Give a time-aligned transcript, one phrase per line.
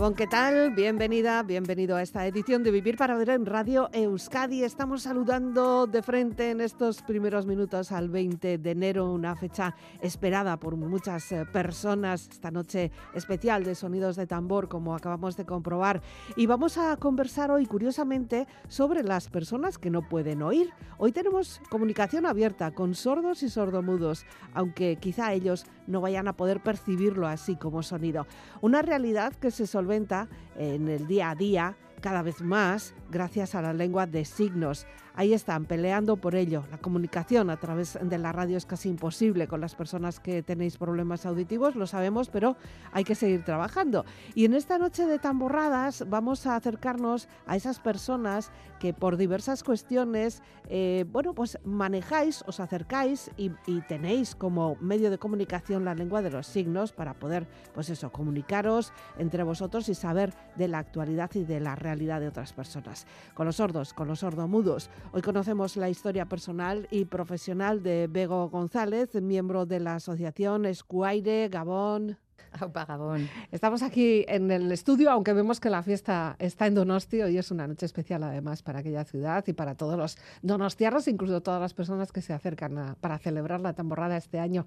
[0.00, 0.70] Gabón, ¿qué tal?
[0.70, 4.64] Bienvenida, bienvenido a esta edición de Vivir para Ver en Radio Euskadi.
[4.64, 10.56] Estamos saludando de frente en estos primeros minutos al 20 de enero, una fecha esperada
[10.56, 16.00] por muchas eh, personas, esta noche especial de sonidos de tambor, como acabamos de comprobar.
[16.34, 20.70] Y vamos a conversar hoy, curiosamente, sobre las personas que no pueden oír.
[20.96, 26.60] Hoy tenemos comunicación abierta con sordos y sordomudos, aunque quizá ellos no vayan a poder
[26.60, 28.26] percibirlo así como sonido.
[28.60, 33.62] Una realidad que se solventa en el día a día cada vez más gracias a
[33.62, 34.86] la lengua de signos.
[35.14, 36.64] Ahí están peleando por ello.
[36.70, 40.76] La comunicación a través de la radio es casi imposible con las personas que tenéis
[40.76, 42.56] problemas auditivos, lo sabemos, pero
[42.92, 44.04] hay que seguir trabajando.
[44.34, 49.62] Y en esta noche de tamborradas vamos a acercarnos a esas personas que por diversas
[49.62, 55.94] cuestiones, eh, bueno, pues manejáis, os acercáis y, y tenéis como medio de comunicación la
[55.94, 60.78] lengua de los signos para poder, pues eso, comunicaros entre vosotros y saber de la
[60.78, 63.06] actualidad y de la realidad de otras personas.
[63.34, 64.90] Con los sordos, con los sordomudos.
[65.12, 71.48] Hoy conocemos la historia personal y profesional de Bego González, miembro de la asociación Escuaire
[71.48, 72.16] Gabón.
[72.60, 73.28] Aupa Gabón.
[73.52, 77.22] Estamos aquí en el estudio, aunque vemos que la fiesta está en Donosti.
[77.22, 81.40] Hoy es una noche especial, además, para aquella ciudad y para todos los donostiarros, incluso
[81.40, 84.66] todas las personas que se acercan a, para celebrar la tamborrada este año.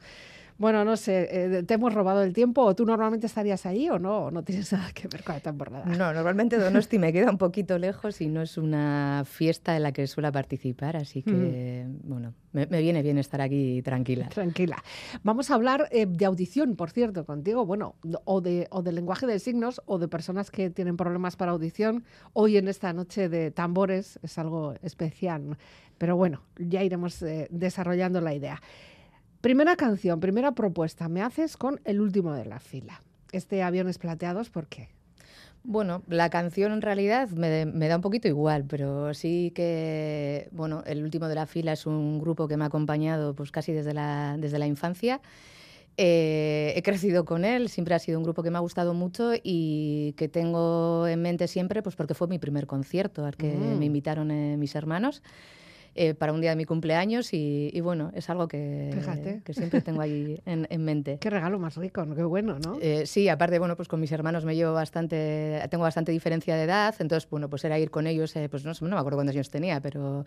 [0.57, 3.97] Bueno, no sé, eh, ¿te hemos robado el tiempo o tú normalmente estarías ahí o
[3.97, 4.25] no?
[4.25, 5.85] ¿O no tienes nada que ver con la tamborrada?
[5.85, 9.91] No, normalmente Donosti me queda un poquito lejos y no es una fiesta en la
[9.91, 12.07] que suela participar, así que, mm.
[12.07, 14.29] bueno, me, me, viene bien estar aquí tranquila.
[14.29, 14.77] Tranquila.
[15.23, 19.27] Vamos a hablar eh, de audición, por cierto, contigo, bueno, o de, o de lenguaje
[19.27, 22.03] de signos o de personas que tienen problemas para audición.
[22.33, 25.57] Hoy en esta noche de tambores es algo especial,
[25.97, 28.61] pero bueno, ya iremos eh, desarrollando la idea.
[29.41, 33.01] Primera canción, primera propuesta, me haces con El último de la fila.
[33.31, 34.89] Este Aviones Plateados, ¿por qué?
[35.65, 40.83] Bueno, la canción en realidad me, me, da un poquito igual, pero sí que, bueno,
[40.85, 43.93] El último de la fila es un grupo que me ha acompañado pues casi desde
[43.93, 45.21] la, desde la infancia.
[45.97, 49.31] Eh, he crecido con él, siempre ha sido un grupo que me ha gustado mucho
[49.41, 53.77] y que tengo en mente siempre, pues porque fue mi primer concierto al que mm.
[53.77, 55.21] me invitaron eh, mis hermanos
[55.95, 58.89] eh, para un día de mi cumpleaños y, y bueno, es algo que,
[59.45, 61.17] que siempre tengo ahí en, en, mente.
[61.21, 62.77] Qué regalo más rico, qué bueno, ¿no?
[62.81, 66.63] Eh, sí, aparte, bueno, pues con mis hermanos me llevo bastante, tengo bastante diferencia de
[66.63, 69.35] edad, entonces, bueno, pues era ir con ellos, eh, pues no, no me acuerdo cuántos
[69.35, 70.25] años tenía, pero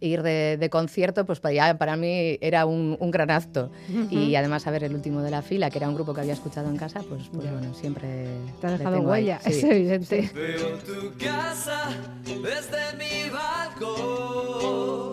[0.00, 3.70] ir de, de concierto, pues para, ya, para mí era un, un gran acto.
[3.88, 4.12] Uh -huh.
[4.12, 6.68] Y además saber el último de la fila, que era un grupo que había escuchado
[6.70, 8.26] en casa, pues, pues bueno, siempre...
[8.60, 9.50] Te ha dejado huella, sí.
[9.50, 10.30] es evidente.
[10.34, 11.88] Veo tu casa
[12.24, 15.07] desde mi balcón.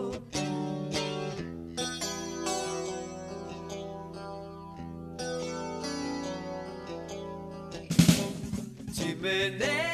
[9.46, 9.85] When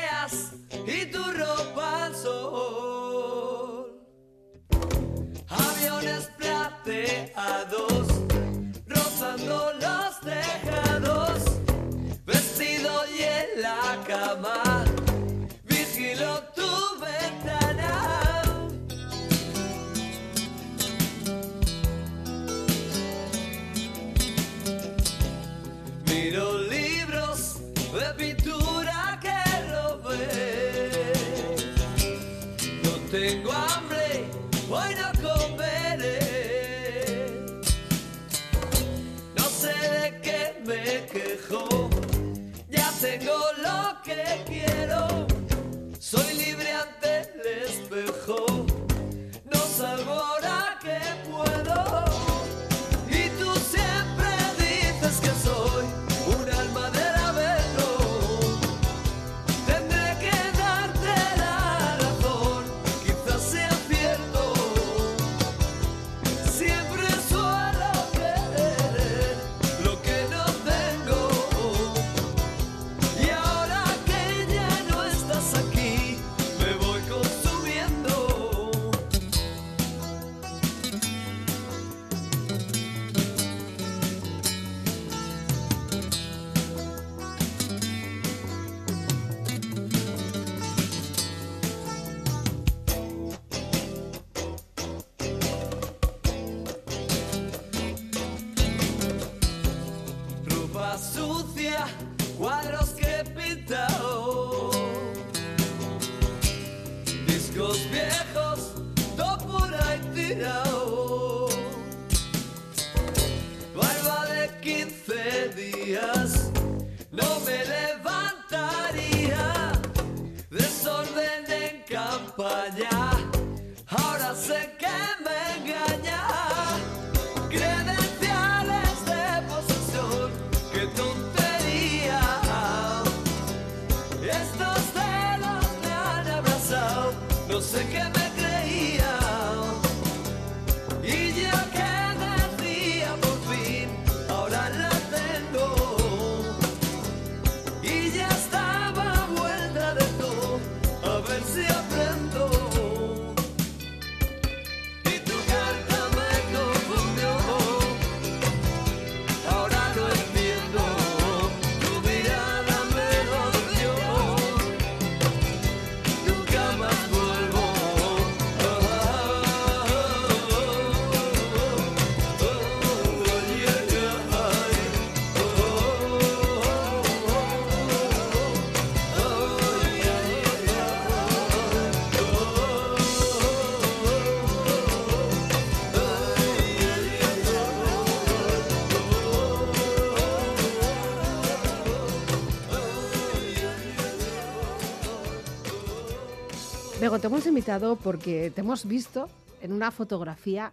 [197.22, 199.30] te hemos invitado porque te hemos visto
[199.62, 200.72] en una fotografía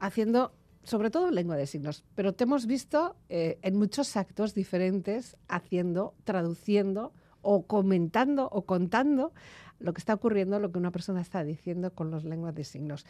[0.00, 0.52] haciendo,
[0.82, 6.14] sobre todo lengua de signos, pero te hemos visto eh, en muchos actos diferentes haciendo,
[6.24, 7.12] traduciendo
[7.42, 9.32] o comentando o contando
[9.80, 13.06] lo que está ocurriendo, lo que una persona está diciendo con las lenguas de signos.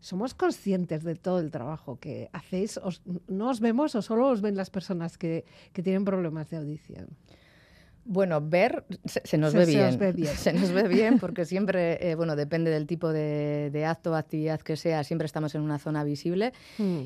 [0.00, 2.76] ¿Somos conscientes de todo el trabajo que hacéis?
[2.78, 6.58] ¿Os- ¿No os vemos o solo os ven las personas que, que tienen problemas de
[6.58, 7.08] audición?
[8.10, 9.98] Bueno, ver se, se nos Se- ve se bien.
[9.98, 10.34] ve bien.
[10.34, 14.14] Se nos ve bien porque siempre, eh, bueno, depende del tipo de, de acto o
[14.14, 16.52] actividad que sea, siempre estamos en una zona visible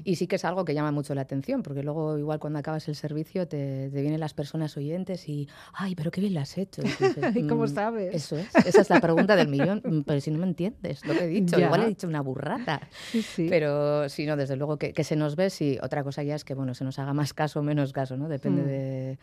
[0.04, 2.87] y sí que es algo que llama mucho la atención porque luego igual cuando acabas
[2.87, 6.56] el servicio te, te vienen las personas oyentes y, ay, pero qué bien lo has
[6.56, 6.82] hecho.
[6.82, 8.14] Y tú dices, ¿Y cómo "Mm, sabes?
[8.14, 11.14] Eso es, esa es la pregunta del millón, "Mm, pero si no me entiendes lo
[11.14, 11.66] que he dicho, Ya.
[11.66, 12.81] igual he dicho una burrata.
[13.10, 13.46] Sí, sí.
[13.50, 15.78] Pero sí, no, desde luego que, que se nos ve, sí.
[15.82, 18.28] Otra cosa ya es que, bueno, se nos haga más caso o menos caso, ¿no?
[18.28, 18.66] Depende Mm.
[18.66, 19.19] de,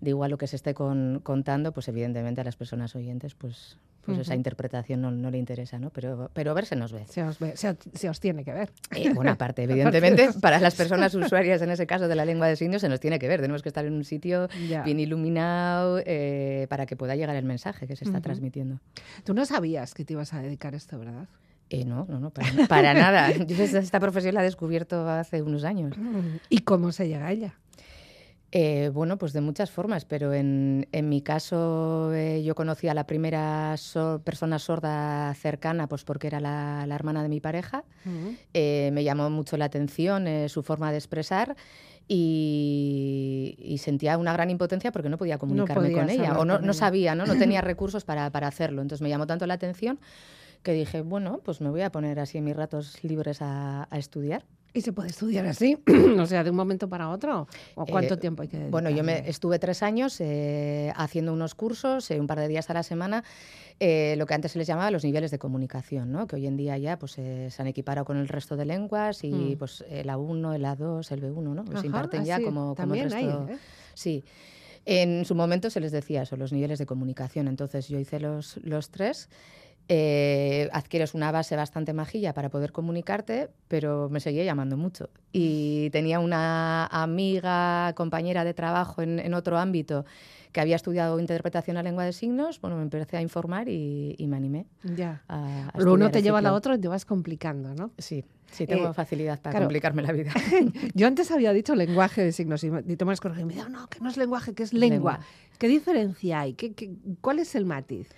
[0.00, 3.76] de igual lo que se esté con- contando, pues evidentemente a las personas oyentes, pues,
[4.02, 5.90] pues esa interpretación no, no le interesa, ¿no?
[5.90, 7.04] Pero, pero ver se nos ve.
[7.06, 8.70] se, os ve- se os- se os tiene que ver.
[8.96, 12.56] Eh, bueno, aparte, evidentemente, para las personas usuarias, en ese caso de la lengua de
[12.56, 13.40] signos, se nos tiene que ver.
[13.40, 14.82] Tenemos que estar en un sitio Ya.
[14.82, 18.80] bien iluminado eh, para que pueda llegar el mensaje que se está transmitiendo.
[19.24, 21.28] Tú no sabías que te ibas a dedicar a esto, ¿verdad?
[21.68, 23.30] Eh, no, no, no, para, para nada.
[23.46, 25.94] Yo esta esta profesión la he descubierto hace unos años.
[26.48, 27.54] ¿Y cómo se llega a ella?
[28.52, 32.94] Eh, bueno, pues de muchas formas, pero en, en mi caso eh, yo conocí a
[32.94, 37.84] la primera so- persona sorda cercana, pues porque era la, la hermana de mi pareja.
[38.52, 41.54] Eh, me llamó mucho la atención eh, su forma de expresar
[42.08, 46.72] y, y sentía una gran impotencia porque no podía comunicarme con ella o no, no
[46.74, 47.26] sabía, ¿no?
[47.26, 48.82] no tenía recursos para, para hacerlo.
[48.82, 50.00] Entonces me llamó tanto la atención
[50.62, 53.98] que dije, bueno, pues me voy a poner así en mis ratos libres a, a
[53.98, 54.44] estudiar.
[54.72, 55.78] ¿Y se puede estudiar así?
[56.20, 57.48] o sea, de un momento para otro.
[57.74, 58.70] ¿O cuánto Eh, tiempo hay que dedicarle?
[58.70, 62.70] Bueno, yo me estuve tres años eh, haciendo unos cursos, eh, un par de días
[62.70, 63.24] a la semana,
[63.80, 66.26] lo que antes se les llamaba los niveles de comunicación, ¿no?
[66.26, 69.30] que hoy en día ya pues, se han equiparado con el resto de lenguas y
[69.32, 69.56] Mm.
[69.58, 71.62] pues el A1, el A2, el B1, ¿no?
[71.62, 73.48] Ajá, se imparten ya como, como el hay, resto.
[73.94, 74.22] Sí.
[74.86, 77.48] En su momento se les decía eso, los niveles de comunicación.
[77.48, 79.28] Entonces yo hice los, los tres.
[79.92, 85.10] Eh, adquieres una base bastante majilla para poder comunicarte, pero me seguía llamando mucho.
[85.32, 90.04] Y tenía una amiga, compañera de trabajo en, en otro ámbito
[90.52, 92.60] que había estudiado interpretación a lengua de signos.
[92.60, 95.24] Bueno, me empecé a informar y, y me animé Ya.
[95.26, 97.90] a, a Lo uno te lleva a la otra y te vas complicando, ¿no?
[97.98, 99.64] Sí, sí, tengo Eh, facilidad para claro.
[99.66, 100.32] complicarme la vida.
[100.94, 103.48] Yo antes había dicho lenguaje de signos y y tú me has corregido.
[103.48, 105.14] Me dijo, no, que no es lenguaje, que es lengua.
[105.14, 105.20] Lengua.
[105.58, 106.54] ¿Qué diferencia hay?
[106.54, 108.08] ¿Qué, qué- cuál es el matiz?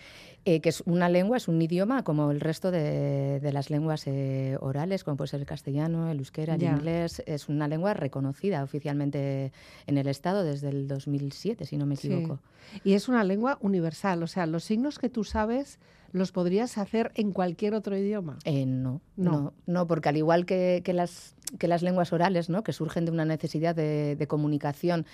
[0.45, 4.09] Eh, que es una lengua, es un idioma como el resto de, de las lenguas
[4.09, 7.23] eh, orales, como puede ser el castellano, el euskera, el inglés.
[7.27, 9.53] Es una lengua reconocida oficialmente
[9.87, 12.13] en el Estado desde el 2007, si no me Sí.
[12.13, 12.41] equivoco.
[12.83, 15.79] Y es una lengua universal, o sea, los signos que tú sabes
[16.11, 18.39] los podrías hacer en cualquier otro idioma.
[18.45, 19.31] Eh, no, No.
[19.33, 22.65] no, no, porque al igual que, que las, que las lenguas orales, ¿no?
[22.65, 25.07] que surgen de una necesidad de, de comunicación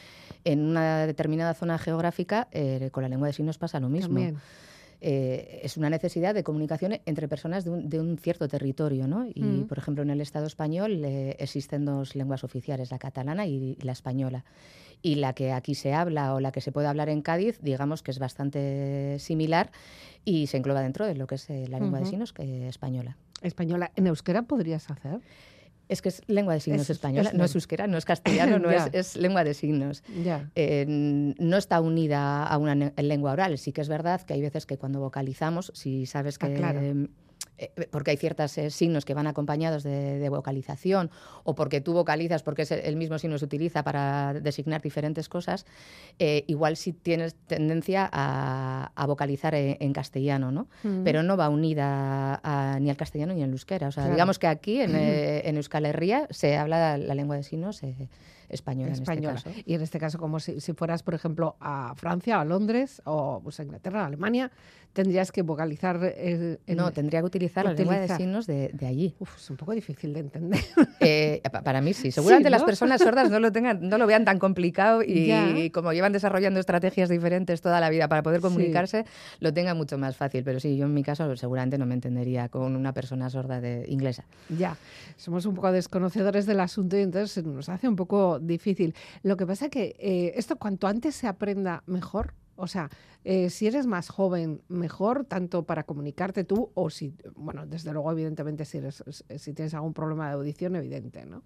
[0.44, 4.14] en una determinada zona geográfica, eh, con la lengua de signos pasa lo mismo.
[4.14, 4.38] También.
[5.00, 9.26] Eh, es una necesidad de comunicación entre personas de un, de un cierto territorio, ¿no?
[9.32, 9.66] Y, Mm.
[9.68, 13.92] por ejemplo, en el Estado español eh, existen dos lenguas oficiales, la catalana y, la
[13.92, 14.44] española.
[15.00, 18.02] Y la que aquí se habla o la que se puede hablar en Cádiz, digamos
[18.02, 19.70] que es bastante similar
[20.24, 22.04] y se engloba dentro de lo que es eh, la lengua Ujú.
[22.04, 23.16] de signos española.
[23.42, 23.92] Española.
[23.94, 25.20] ¿En euskera podrías hacer?
[25.88, 28.58] Es que es lengua de signos Es- española, es no es euskera, no es castellano,
[28.60, 30.02] no es, es lengua de signos.
[30.54, 30.84] Eh,
[31.38, 33.56] no está unida a una lengua oral.
[33.58, 36.54] Sí que es verdad que hay veces que cuando vocalizamos, si sabes Ah, que...
[36.54, 36.80] claro.
[37.58, 41.10] Eh, porque hay ciertos signos que van acompañados de, de vocalización
[41.44, 45.66] o porque tú vocalizas porque es el, mismo signo se utiliza para designar diferentes cosas,
[46.18, 50.68] eh, igual sí tienes tendencia a, a vocalizar en, en castellano, ¿no?
[50.82, 51.02] Mm.
[51.04, 53.88] Pero no va unida a- ni al castellano ni al euskera.
[53.88, 54.14] O sea, Claro.
[54.14, 58.08] digamos que aquí en, eh, en Euskal Herria se habla la lengua de signos eh,
[58.48, 59.30] española, española.
[59.30, 59.62] en este caso.
[59.66, 63.40] Y en este caso, como si, si fueras, por ejemplo, a Francia, a Londres, o
[63.42, 64.50] pues, a Inglaterra, a Alemania,
[64.92, 65.98] tendrías que vocalizar.
[66.16, 69.14] en- No, tendría que utilizar, la lengua de signos de, de allí.
[69.18, 70.60] Uf, es un poco difícil de entender.
[71.00, 72.10] Eh, pa- para mí sí.
[72.10, 75.92] Seguramente Sí, las personas sordas no lo tengan, no lo vean tan complicado y, como
[75.92, 78.42] llevan desarrollando estrategias diferentes toda la vida para poder Sí.
[78.48, 79.04] comunicarse,
[79.40, 80.42] lo tengan mucho más fácil.
[80.44, 83.84] Pero sí, yo en mi caso seguramente no me entendería con una persona sorda de
[83.88, 84.24] inglesa.
[84.48, 84.76] ya,
[85.16, 88.94] somos un poco desconocedores del asunto y entonces nos hace un poco difícil.
[89.22, 92.90] Lo que pasa que eh, esto cuanto antes se aprenda mejor, o sea,
[93.24, 98.10] eh, si eres más joven, mejor, tanto para comunicarte tú o si, bueno, desde luego,
[98.12, 99.02] evidentemente, si, eres,
[99.36, 101.42] si tienes algún problema de audición, evidente, ¿no?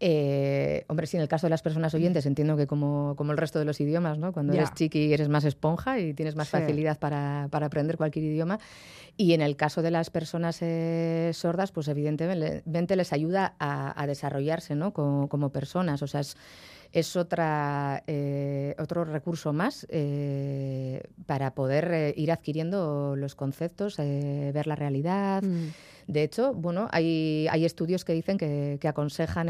[0.00, 3.38] Eh, hombre, sí, en el caso de las personas oyentes entiendo que como, como el
[3.38, 4.32] resto de los idiomas, ¿no?
[4.32, 4.60] Cuando Ya.
[4.60, 6.52] eres chiqui eres más esponja y tienes más Sí.
[6.52, 8.58] facilidad para, para aprender cualquier idioma.
[9.16, 14.06] Y en el caso de las personas eh, sordas, pues evidentemente les ayuda a, a
[14.06, 14.92] desarrollarse ¿no?
[14.92, 16.02] como, como personas.
[16.02, 16.36] O sea, es,
[16.94, 24.66] es otra, eh, otro recurso más eh, para poder eh, ir adquiriendo los conceptos, ver
[24.68, 25.42] la realidad.
[25.42, 25.72] Mm.
[26.06, 29.48] De hecho, bueno, hay, hay estudios que dicen que, que aconsejan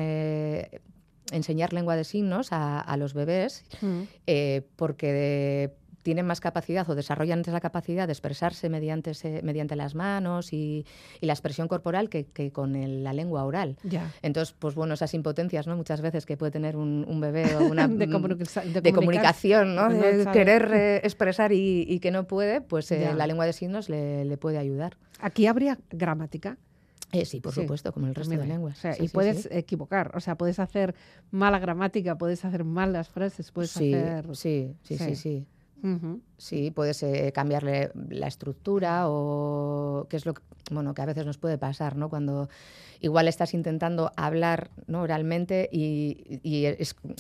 [1.33, 4.03] enseñar lengua de signos a, a los bebés Mm.
[4.77, 5.75] porque
[6.05, 10.53] tienen más capacidad o desarrollan antes la capacidad de expresarse mediante, ese- mediante las manos
[10.53, 10.87] y,
[11.21, 13.77] y la expresión corporal que, que con el- la lengua oral.
[13.83, 14.13] Ya.
[14.23, 15.77] Entonces, pues bueno, esas impotencias, ¿no?
[15.77, 19.75] Muchas veces que puede tener un, un bebé o una De mm, de de comunicación,
[19.75, 19.89] ¿no?
[19.89, 20.39] no De sabe.
[20.39, 24.25] querer eh, expresar y, y que no puede, pues eh, la lengua de signos le,
[24.25, 24.97] le puede ayudar.
[25.21, 26.59] Aquí habría gramática.
[27.13, 27.61] Eh, sí, por Sí.
[27.61, 28.77] supuesto, como el resto de Mira, lenguas.
[28.79, 30.95] o sea, Sí, y sí, puedes equivocar, o sea, puedes hacer
[31.31, 34.35] mala gramática, puedes hacer malas frases, puedes hacer...
[34.35, 35.15] sí, sí, Sí.
[35.17, 35.47] sí,
[36.39, 36.71] sí.
[36.71, 41.39] Puedes eh, cambiarle la estructura o que es lo que, bueno, que a veces nos
[41.39, 42.09] puede pasar, ¿no?
[42.09, 42.49] Cuando
[43.01, 45.03] igual estás intentando hablar ¿no?
[45.03, 46.65] oralmente y,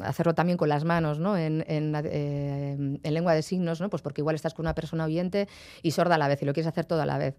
[0.02, 1.37] hacerlo también con las manos, ¿no?
[1.37, 3.90] En, eh, en lengua de signos, ¿no?
[3.90, 5.47] Pues porque igual estás con una persona oyente
[5.83, 7.37] y sorda a la vez y lo quieres hacer todo a la vez.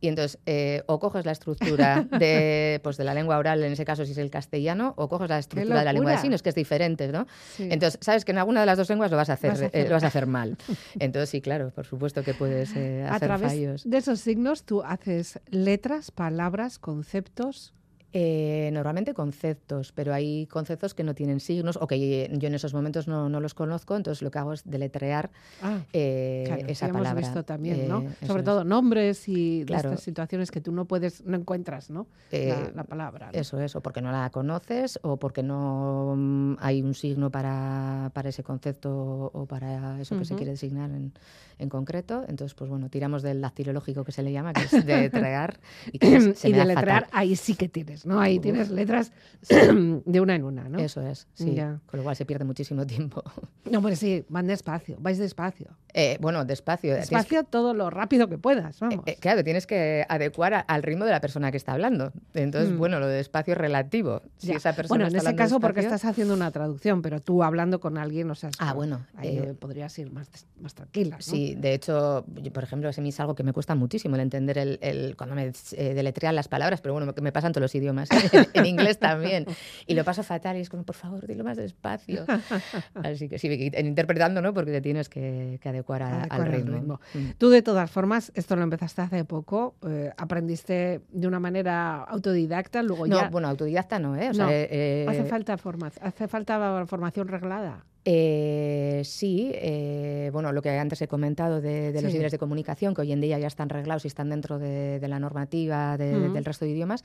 [0.00, 3.84] Y entonces, eh, o coges la estructura de, pues, de la lengua oral, en ese
[3.84, 6.50] caso si es el castellano, o coges la estructura de la lengua de signos, que
[6.50, 7.26] es diferente, ¿no?
[7.56, 7.68] Sí.
[7.70, 9.66] Entonces, sabes que en alguna de las dos lenguas lo vas a hacer, Vas a
[9.66, 10.56] eh, lo vas a hacer mal.
[10.98, 13.88] Entonces, sí, claro, por supuesto que puedes eh, a hacer través fallos.
[13.88, 17.72] de esos signos tú haces letras, palabras, conceptos.
[18.14, 22.72] Eh, normalmente conceptos, pero hay conceptos que no tienen signos o que yo en esos
[22.72, 26.86] momentos no, no los conozco, entonces lo que hago es deletrear Ah, eh, claro, esa
[26.86, 27.20] sí hemos palabra.
[27.20, 28.00] visto también, ¿no?
[28.00, 28.44] Eh, eso Sobre es.
[28.46, 29.90] todo nombres y de Claro.
[29.90, 32.06] estas situaciones que tú no puedes, no encuentras, ¿no?
[32.32, 33.26] la, Eh, la palabra.
[33.30, 33.38] ¿no?
[33.38, 38.10] Eso es, o porque no la conoces o porque no mm, hay un signo para,
[38.14, 41.12] para ese concepto o para eso que se quiere designar en,
[41.58, 42.24] en concreto.
[42.26, 45.58] Entonces, pues bueno, tiramos del dactilológico que se le llama, que es deletrear.
[45.92, 47.18] y que se- se y me da de letrear, fatal.
[47.18, 48.20] ahí sí que tienes, ¿no?
[48.20, 48.42] Ahí Uf.
[48.42, 49.12] tienes letras
[49.50, 50.78] de una en una, ¿no?
[50.78, 51.54] Eso es, sí.
[51.54, 51.80] Ya.
[51.86, 53.22] Con lo cual se pierde muchísimo tiempo.
[53.68, 55.66] No, pero sí, van despacio, vais despacio.
[55.92, 56.94] Eh, bueno, despacio.
[56.94, 59.00] que- Despacio todo lo rápido que puedas, vamos.
[59.06, 62.10] Eh, eh, claro, tienes que adecuar a- al ritmo de la persona que está hablando.
[62.32, 62.78] Entonces, Mm.
[62.78, 64.22] bueno, lo de despacio es relativo.
[64.38, 67.42] Si esa persona bueno, en está ese caso porque estás haciendo una traducción, pero tú
[67.42, 70.30] hablando con alguien, o sea, Ah, bueno, ahí eh, podrías ir más,
[70.62, 71.16] más tranquila.
[71.16, 71.22] ¿no?
[71.22, 74.22] Sí, de hecho, yo, por ejemplo, a mí es algo que me cuesta muchísimo el
[74.22, 77.60] entender el, el- cuando me eh, deletrean las palabras, pero bueno, me, me pasan todos
[77.60, 77.87] los idiomas,
[78.32, 79.46] en, en inglés también.
[79.86, 82.24] Y lo paso fatal y es como, por favor, dilo más despacio.
[83.02, 84.54] Así que sí, en interpretando, ¿no?
[84.54, 86.72] Porque te tienes que, que adecuar, a- Adecuar al ritmo.
[86.76, 87.00] ritmo.
[87.14, 87.30] Mm.
[87.38, 92.82] Tú, de todas formas, esto lo empezaste hace poco, eh, aprendiste de una manera autodidacta,
[92.82, 93.28] luego No, ya.
[93.30, 94.30] bueno, autodidacta no, ¿eh?
[94.30, 97.84] O sea, No, eh, hace falta formación, hace falta formación reglada.
[98.04, 102.14] Eh, sí, eh, bueno, lo que antes he comentado de, de los Sí.
[102.16, 105.08] niveles de comunicación, que hoy en día ya están reglados y están dentro de, de
[105.08, 106.32] la normativa de- Ujú.
[106.32, 107.04] del resto de idiomas.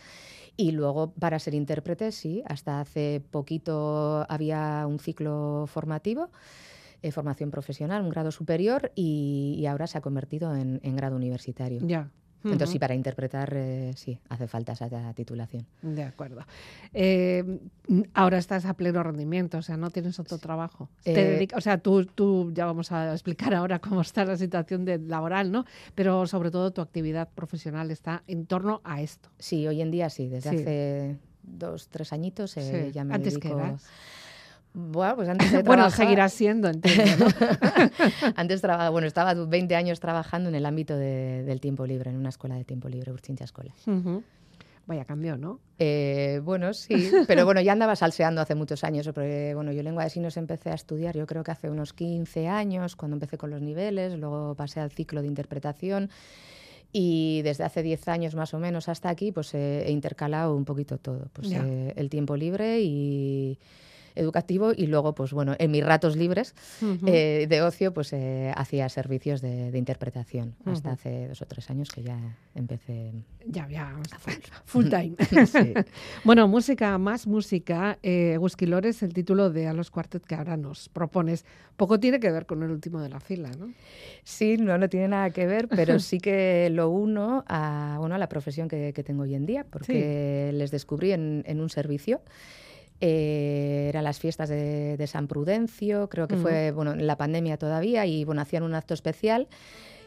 [0.55, 6.29] Y luego, para ser intérprete, sí, hasta hace poquito había un ciclo formativo,
[7.01, 11.15] eh, formación profesional, un grado superior, y, y ahora se ha convertido en, en grado
[11.15, 11.79] universitario.
[11.85, 12.09] Ya.
[12.43, 15.65] Entonces, sí, para interpretar, eh, sí, hace falta esa titulación.
[15.81, 16.41] De acuerdo.
[16.93, 17.59] Eh,
[18.13, 20.89] ahora estás a pleno rendimiento, o sea, no tienes otro trabajo.
[21.03, 24.37] Te Eh, dedica- o sea, tú, tú ya vamos a explicar ahora cómo está la
[24.37, 25.65] situación de laboral, ¿no?
[25.95, 29.29] Pero sobre todo tu actividad profesional está en torno a esto.
[29.39, 30.55] Sí, hoy en día sí, desde Sí.
[30.57, 32.91] hace dos, tres añitos eh, Sí.
[32.93, 33.57] ya me ¿Antes dedico...
[33.59, 33.83] eras?
[34.73, 37.27] Bueno, pues antes de Bueno, seguirás siendo, entiendo, ¿no?
[38.35, 42.17] Antes traba- bueno, estaba 20 años trabajando en el ámbito de- del tiempo libre, en
[42.17, 43.73] una escuela de tiempo libre, Urchincha Escuela.
[43.85, 44.23] Ujú.
[44.85, 45.59] Vaya cambio, ¿no?
[45.79, 46.93] Eh, bueno, sí,
[47.27, 50.71] pero bueno, ya andaba salseando hace muchos años, porque bueno, yo lengua de signos empecé
[50.71, 54.55] a estudiar, yo creo que hace unos 15 años, cuando empecé con los niveles, luego
[54.55, 56.09] pasé al ciclo de interpretación
[56.91, 60.65] y desde hace 10 años más o menos hasta aquí, pues eh, he intercalado un
[60.65, 63.57] poquito todo, pues eh, el tiempo libre y
[64.15, 66.55] educativo y luego, pues bueno, en mis ratos libres
[67.05, 70.55] eh, de ocio, pues eh, hacía servicios de, de interpretación.
[70.65, 72.17] Hasta hace dos o tres años que ya
[72.55, 73.13] empecé.
[73.45, 73.95] Ya, ya,
[74.65, 75.15] full time.
[75.45, 75.73] Sí.
[76.23, 77.97] Bueno, música más música.
[78.03, 81.45] Eh, Lores, el título de A los Quartet que ahora nos propones.
[81.75, 83.73] Poco tiene que ver con el último de la fila, ¿no?
[84.23, 88.17] Sí, no, no tiene nada que ver, pero sí que lo uno a, bueno, a
[88.17, 92.21] la profesión que, que tengo hoy en día, porque les descubrí en, en un servicio.
[93.05, 96.43] Eh, eran las fiestas de, de San Prudencio, creo que Ujú.
[96.43, 99.47] fue bueno, en la pandemia todavía, y bueno, hacían un acto especial.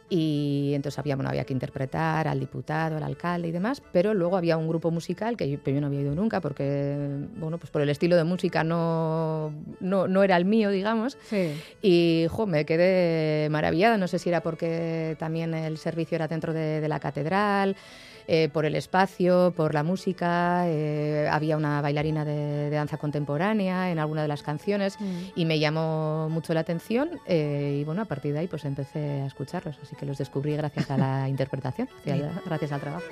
[0.08, 4.36] y entonces había, bueno, había que interpretar al diputado, al alcalde y demás, pero luego
[4.36, 6.96] había un grupo musical que yo, yo no había ido nunca porque,
[7.38, 11.18] bueno, pues por el estilo de música no, no, no era el mío, digamos.
[11.28, 11.50] Sí.
[11.82, 16.52] Y jo, me quedé maravillada, no sé si era porque también el servicio era dentro
[16.54, 17.74] de, de la catedral,
[18.28, 23.90] eh, por el espacio, por la música, eh, había una bailarina de, de danza contemporánea
[23.90, 25.18] en alguna de las canciones Mm.
[25.36, 29.22] y me llamó mucho la atención eh, y bueno, a partir de ahí pues empecé
[29.22, 33.04] a escucharlos, así que los descubrí gracias a la interpretación, gracias, gracias al trabajo.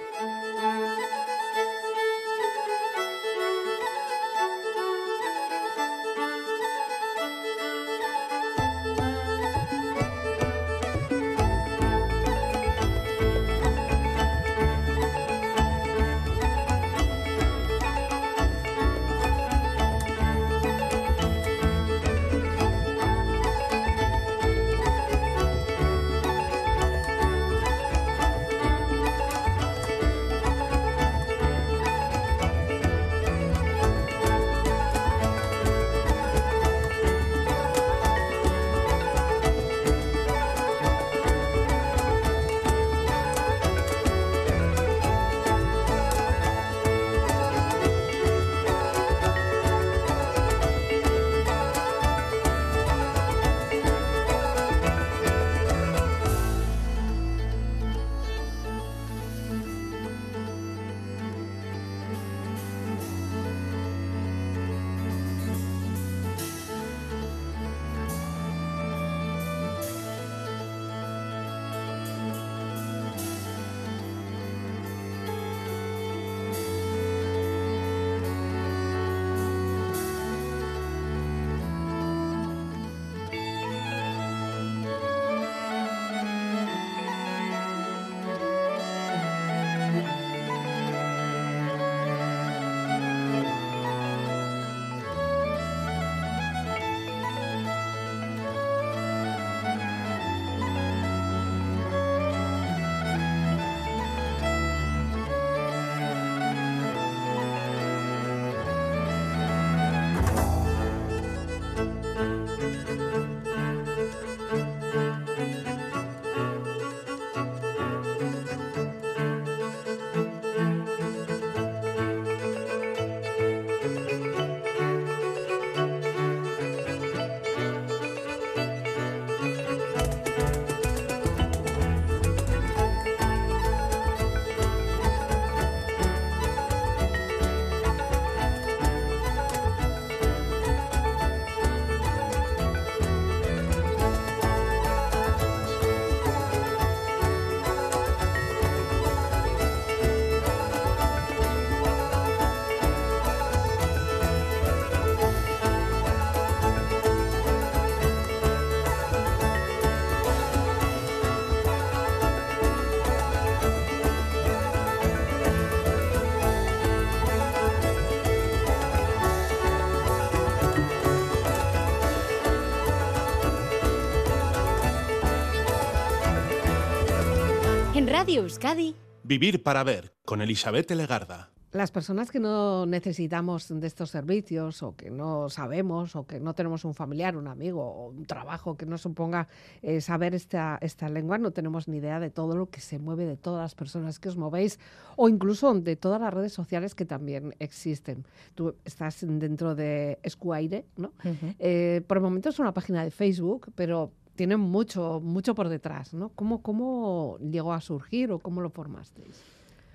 [178.24, 181.50] Radio Euskadi, Vivir para ver con Elizabeth Legarda.
[181.72, 186.54] Las personas que no necesitamos de estos servicios o que no sabemos o que no
[186.54, 189.48] tenemos un familiar, un amigo o un trabajo que nos suponga
[189.82, 193.26] eh, saber esta, esta lengua, no tenemos ni idea de todo lo que se mueve,
[193.26, 194.80] de todas las personas que os movéis
[195.16, 198.24] o incluso de todas las redes sociales que también existen.
[198.54, 201.12] Tú estás dentro de Escuaire, ¿no?
[201.58, 206.14] Eh, por el momento es una página de Facebook, pero tiene mucho, mucho por detrás,
[206.14, 206.30] ¿no?
[206.30, 209.40] ¿Cómo, ¿Cómo llegó a surgir o cómo lo formasteis?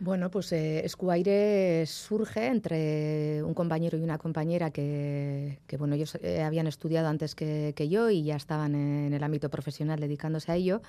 [0.02, 6.17] Bueno, pues eh, Escuaire surge entre un compañero y una compañera que, que, bueno, ellos
[6.21, 10.56] eh, habían estudiado antes que yo y ya estaban en el ámbito profesional dedicándose a
[10.56, 10.82] ello.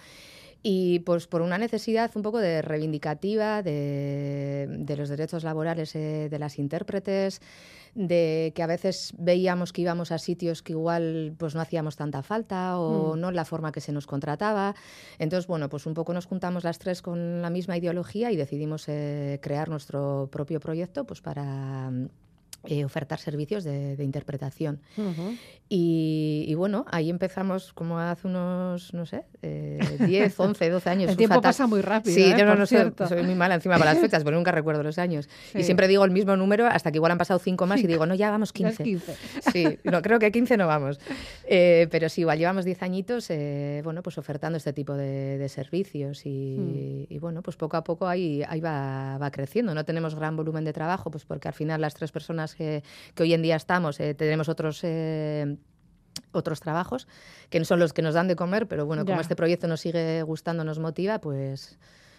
[0.62, 6.28] Y pues por una necesidad un poco de reivindicativa de, de los derechos laborales eh,
[6.30, 7.40] de las intérpretes,
[7.94, 12.22] de que a veces veíamos que íbamos a sitios que igual pues no hacíamos tanta
[12.22, 13.20] falta o Mm.
[13.20, 14.74] no la forma que se nos contrataba.
[15.18, 18.84] Entonces, bueno, pues un poco nos juntamos las tres con la misma ideología y decidimos
[18.88, 21.90] eh, crear nuestro propio proyecto pues para
[22.64, 24.80] eh, ofertar servicios de, de interpretación.
[25.72, 31.10] Y, y bueno, ahí empezamos como hace unos, no sé, eh, 10, 11, 12 años.
[31.10, 31.48] El tiempo fatal.
[31.48, 32.14] pasa muy rápido.
[32.14, 32.34] Sí, ¿eh?
[32.36, 34.98] yo no, no soy, soy muy mala encima para las fechas, pero nunca recuerdo los
[34.98, 35.28] años.
[35.52, 35.60] Sí.
[35.60, 38.04] Y siempre digo el mismo número hasta que igual han pasado 5 más y digo,
[38.04, 38.82] no, ya vamos Ya es 15.
[38.82, 39.16] 15.
[39.52, 40.98] Sí, no, creo que 15 no vamos.
[41.46, 45.48] Eh, pero sí, igual llevamos 10 añitos, eh, bueno, pues ofertando este tipo de, de
[45.48, 49.72] servicios y, y, bueno, pues poco a poco ahí, ahí va, va creciendo.
[49.72, 52.82] No tenemos gran volumen de trabajo, pues porque al final las tres personas que,
[53.14, 54.80] que hoy en día estamos eh, tenemos otros...
[54.82, 55.56] eh,
[56.32, 57.08] otros trabajos
[57.50, 59.22] que no son los que nos dan de comer, pero bueno, como Ya.
[59.22, 61.78] este proyecto nos sigue gustando, nos motiva, pues,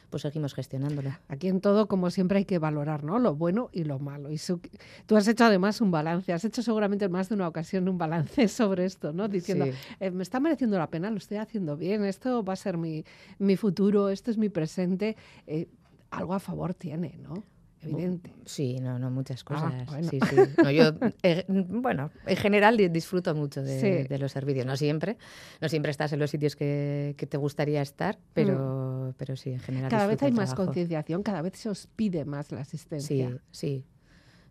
[0.10, 1.12] pues seguimos gestionándolo.
[1.30, 3.20] Aquí en todo, como siempre, hay que valorar ¿no?
[3.20, 4.30] lo bueno y lo malo.
[4.32, 4.60] Y su-
[5.06, 7.98] tú has hecho además un balance, has hecho seguramente en más de una ocasión un
[7.98, 9.28] balance sobre esto, ¿no?
[9.30, 9.72] Diciendo, Sí.
[10.00, 13.06] eh, me está mereciendo la pena, lo estoy haciendo bien, esto va a ser mi,
[13.40, 15.16] mi futuro, esto es mi presente.
[15.48, 15.68] Eh,
[16.10, 17.44] algo a favor tiene, ¿no?
[17.84, 18.32] Evidente.
[18.46, 19.74] Sí, no, no, muchas cosas.
[19.74, 20.10] Ah, bueno.
[20.10, 20.36] Sí, sí.
[20.64, 20.92] No, yo,
[21.24, 24.08] eh, bueno, en general di- disfruto mucho de, Sí.
[24.08, 24.66] de los servicios.
[24.66, 25.18] No siempre,
[25.62, 29.60] no siempre estás en los sitios que, que te gustaría estar, pero, pero sí, en
[29.60, 29.88] general.
[29.88, 29.92] Mm.
[29.92, 33.30] Cada vez hay más concienciación, cada vez se os pide más la asistencia.
[33.30, 33.86] Sí, sí.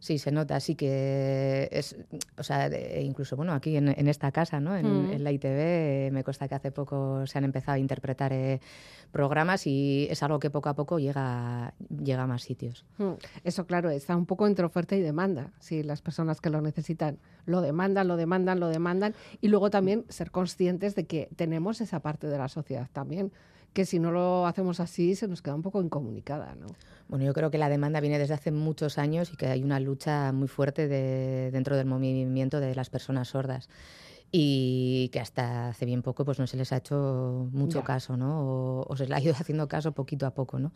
[0.00, 1.94] Sí, se nota, sí que es,
[2.38, 2.68] o sea,
[3.00, 4.74] incluso, bueno, aquí en, en esta casa, ¿no?
[4.76, 5.12] En, Mm.
[5.12, 8.60] en la ITV, me consta que hace poco se han empezado a interpretar eh,
[9.12, 12.84] programas y es algo que poco a poco llega, llega a más sitios.
[12.98, 13.12] Mm,
[13.44, 15.52] Eso, claro, está un poco entre oferta y demanda.
[15.60, 19.14] Si las personas que lo necesitan lo demandan, lo demandan, lo demandan.
[19.42, 23.32] Y luego también ser conscientes de que tenemos esa parte de la sociedad también,
[23.72, 26.66] que si no lo hacemos así se nos queda un poco incomunicada, ¿no?
[27.08, 29.80] Bueno, yo creo que la demanda viene desde hace muchos años y que hay una
[29.80, 33.68] lucha muy fuerte de- dentro del movimiento de las personas sordas
[34.32, 37.84] y que hasta hace bien poco pues no se les ha hecho mucho Ya.
[37.84, 38.42] caso, ¿no?
[38.42, 40.72] O, o se les ha ido haciendo caso poquito a poco, ¿no?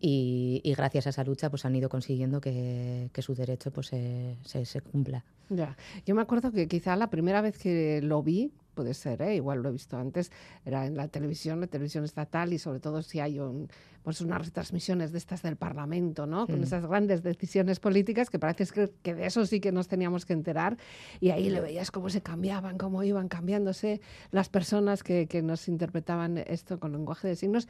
[0.00, 3.86] Y, y gracias a esa lucha pues han ido consiguiendo que, que su derecho pues
[3.88, 5.24] se, se- se cumpla.
[5.48, 5.76] Ya.
[6.06, 9.34] Yo me acuerdo que quizá la primera vez que lo vi, puede ser, ¿eh?
[9.34, 10.32] igual lo he visto antes,
[10.64, 13.68] era en la televisión, la televisión estatal y sobre todo si hay un,
[14.02, 16.46] pues unas retransmisiones de estas del Parlamento, ¿no?
[16.46, 20.24] Con esas grandes decisiones políticas que parece que, que de eso sí que nos teníamos
[20.24, 20.78] que enterar
[21.20, 25.68] y ahí le veías cómo se cambiaban, cómo iban cambiándose las personas que, que nos
[25.68, 27.68] interpretaban esto con lenguaje de signos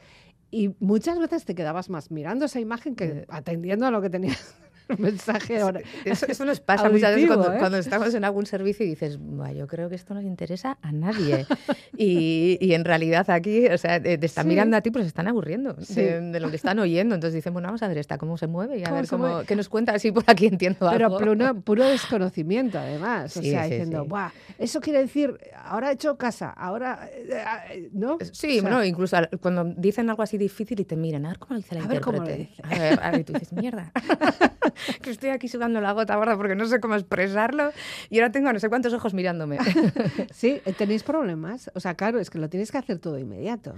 [0.49, 4.55] y muchas veces te quedabas más mirando esa imagen que atendiendo a lo que tenías
[4.89, 5.81] el mensaje ahora.
[6.05, 7.57] Eso, eso nos pasa muchas veces cuando, ¿eh?
[7.59, 10.77] cuando estamos en algún servicio y dices, "Buah, yo creo que esto no le interesa
[10.81, 11.45] a nadie.
[11.97, 14.49] y, y en realidad aquí, o sea, te, están Sí.
[14.49, 15.95] mirando a ti, pero se están aburriendo Sí.
[15.95, 17.15] de, de lo que están oyendo.
[17.15, 19.27] Entonces dicen, bueno, vamos a ver esta, cómo se mueve y a ¿Cómo ver cómo,
[19.27, 19.45] mueve?
[19.45, 21.17] qué nos cuenta, así por aquí entiendo Pero algo.
[21.19, 23.35] puro, puro desconocimiento, además.
[23.37, 24.05] o Sí, sea, diciendo.
[24.05, 27.09] Buah, eso quiere decir, ahora he hecho casa, ahora.
[27.13, 28.17] eh, eh, ¿No?
[28.31, 31.39] Sí, O sea, bueno, incluso cuando dicen algo así difícil y te miran, a ver
[31.39, 32.53] cómo lo dice la A ver cómo lo dice.
[32.63, 33.91] A ver, a ver, y tú dices, mierda,
[35.01, 37.71] que estoy aquí sudando la gota gorda porque no sé cómo expresarlo
[38.09, 39.57] y ahora tengo no sé cuántos ojos mirándome.
[40.33, 41.69] Sí, tenéis problemas.
[41.73, 43.73] O sea, claro, es que lo tienes que hacer todo inmediato.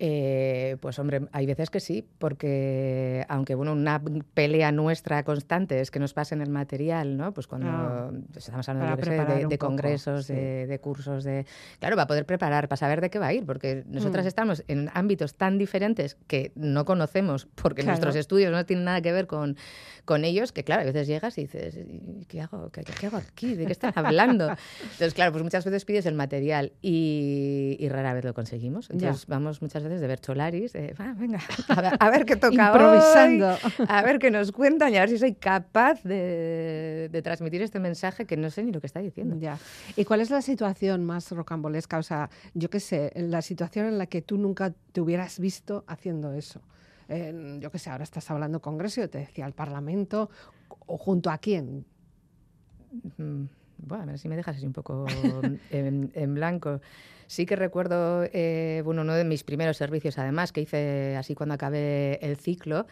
[0.00, 4.00] Eh, pues hombre, hay veces que sí, porque aunque bueno, una
[4.34, 7.32] pelea nuestra constante es que nos pasen el material, ¿no?
[7.34, 10.34] Pues cuando Ah, pues estamos hablando yo sé, de, poco, congresos, sí.
[10.34, 11.46] de, de cursos, de
[11.80, 14.28] claro, para poder preparar, para saber de qué va a ir, porque nosotras Mm.
[14.28, 17.90] estamos en ámbitos tan diferentes que no conocemos, porque Claro.
[17.96, 19.56] nuestros estudios no tienen nada que ver con,
[20.04, 22.70] con ellos, que claro, a veces llegas y dices, "¿Y ¿qué hago?
[22.70, 23.54] ¿Qué, qué hago aquí?
[23.56, 24.48] ¿De qué están hablando?
[24.82, 28.88] Entonces, claro, pues muchas veces pides el material y, y rara vez lo conseguimos.
[28.88, 28.94] Ya.
[28.94, 32.36] Entonces vamos muchas veces de ver cholaris, de, "Va, venga, a ver, a ver qué
[32.36, 33.54] toca Improvisando.
[33.54, 37.62] hoy, a ver qué nos cuentan y a ver si soy capaz de, de transmitir
[37.62, 39.36] este mensaje que no sé ni lo que está diciendo.
[39.38, 39.58] Ya.
[39.96, 41.98] ¿Y cuál es la situación más rocambolesca?
[41.98, 45.84] O sea, yo qué sé, la situación en la que tú nunca te hubieras visto
[45.86, 46.60] haciendo eso.
[47.08, 50.28] En- yo qué sé, ahora estás hablando congreso, yo te decía el Parlamento,
[50.86, 51.86] o junto a quién.
[53.16, 53.44] Mm,
[53.80, 56.80] Bueno, a ver si me dejas así un poco en, en blanco.
[57.28, 61.54] Sí que recuerdo, eh, bueno, uno de mis primeros servicios, además, que hice así cuando
[61.54, 62.86] acabé el ciclo,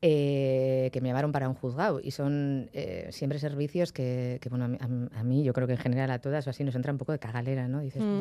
[0.00, 2.00] eh, que me llamaron para un juzgado.
[2.02, 4.78] Y son eh, siempre servicios que, que, bueno, a mí,
[5.14, 7.12] a mí, yo creo que en general a todas o así nos entra un poco
[7.12, 7.80] de cagalera, ¿no?
[7.80, 8.20] Dices, Mm.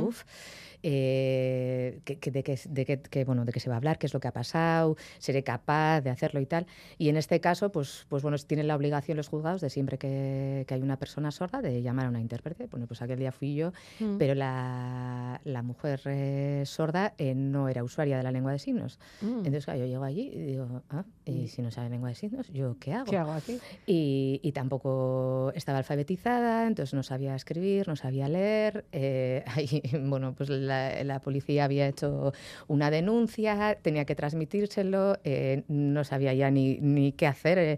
[0.84, 3.78] Uff, eh, que, que- de, que, de, que, que, bueno, de qué se va a
[3.78, 6.66] hablar, qué es lo que ha pasado, seré capaz de hacerlo y tal.
[6.98, 10.66] Y en este caso, pues, pues bueno, tienen la obligación los juzgados de siempre que,
[10.70, 12.66] hay una persona sorda de llamar a una intérprete.
[12.68, 14.18] Bueno, pues aquel día fui yo, Mm.
[14.18, 19.00] pero la, la mujer eh, sorda eh, no era usuaria de la lengua de signos.
[19.22, 19.38] Mm.
[19.38, 22.48] Entonces, claro, yo llego allí y digo, ah, y si no sabe lengua de signos,
[22.52, 23.06] ¿yo qué hago?
[23.06, 23.60] ¿Qué hago aquí?
[23.86, 28.86] Y, y tampoco estaba alfabetizada, entonces no sabía escribir, no sabía leer.
[28.92, 32.34] eh, ahí, bueno, pues la la, la policía había hecho
[32.68, 37.58] una denuncia, tenía que transmitírselo, eh, no sabía ya ni, ni qué hacer.
[37.58, 37.78] eh.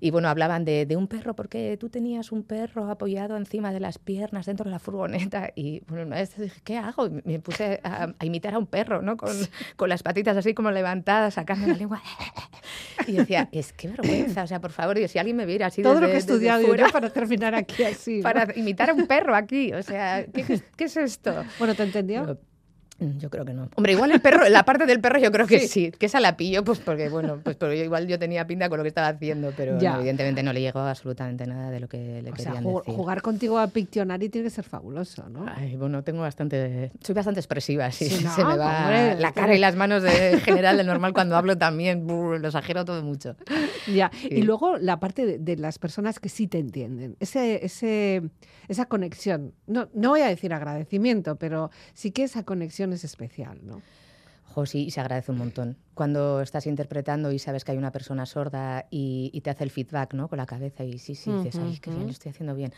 [0.00, 3.80] Y bueno, hablaban de, de un perro, porque tú tenías un perro apoyado encima de
[3.80, 5.50] las piernas dentro de la furgoneta.
[5.54, 7.06] Y bueno, una vez dije, ¿qué hago?
[7.06, 9.16] Y Me puse a, a imitar a un perro, ¿no?
[9.16, 9.34] Con,
[9.76, 12.02] con las patitas así como levantadas, sacando la lengua.
[13.06, 15.82] Y decía, es que vergüenza, o sea, por favor, Dios, si alguien me viera así
[15.82, 18.16] Todo desde, lo que he estudiado yo fuera para terminar aquí así.
[18.18, 18.22] ¿no?
[18.22, 21.44] para imitar a un perro aquí, o sea, ¿qué, es esto?
[21.58, 22.33] Bueno, ¿te entendió?
[23.18, 23.68] Yo creo que no.
[23.74, 26.36] Hombre, igual el perro, la parte del perro yo creo que sí, que esa la
[26.36, 29.08] pillo, pues porque, bueno, pues pero yo igual yo tenía pinta con lo que estaba
[29.08, 32.52] haciendo, pero no, evidentemente no le llegó absolutamente nada de lo que le O sea,
[32.52, 32.94] querían decir.
[32.94, 35.44] jugar contigo a Pictionary tiene que ser fabuloso, ¿no?
[35.48, 36.92] Ay, bueno, tengo bastante.
[37.00, 38.08] Soy bastante expresiva, sí.
[38.08, 41.12] Sí, se me va hombre, la cara y las manos de en general, de normal
[41.12, 42.06] cuando hablo también.
[42.06, 43.36] brr, lo exagero todo mucho.
[43.92, 44.10] Ya.
[44.14, 44.28] Sí.
[44.30, 48.22] Y luego la parte de, de las personas que sí te entienden, ese, ese,
[48.68, 49.52] esa conexión.
[49.66, 53.82] No, no voy a decir agradecimiento, pero sí que esa conexión es especial, ¿no?
[54.54, 55.76] Jo, sí, y se agradece un montón.
[55.94, 59.70] Cuando estás interpretando y sabes que hay una persona sorda y, y te hace el
[59.70, 60.28] feedback, ¿no?
[60.28, 62.72] Con la cabeza y sí, sí, dices, ay, qué bien, lo estoy haciendo bien.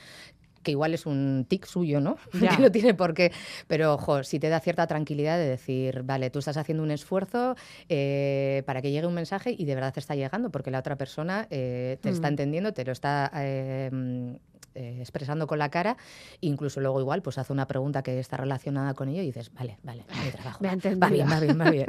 [0.62, 2.16] Que igual es un tic suyo, ¿no?
[2.40, 2.56] Ya.
[2.56, 3.30] que no tiene por qué.
[3.68, 7.56] Pero, ojo, si te da cierta tranquilidad de decir, vale, tú estás haciendo un esfuerzo
[7.88, 10.96] eh, para que llegue un mensaje y de verdad te está llegando, porque la otra
[10.96, 12.32] persona eh, te está Mm.
[12.32, 13.90] entendiendo, te lo está eh,
[14.76, 15.96] eh, expresando con la cara,
[16.40, 19.78] incluso luego igual pues hace una pregunta que está relacionada con ello y dices, vale,
[19.82, 20.58] vale, mi trabajo.
[20.62, 21.86] Me va bien, va bien, va bien.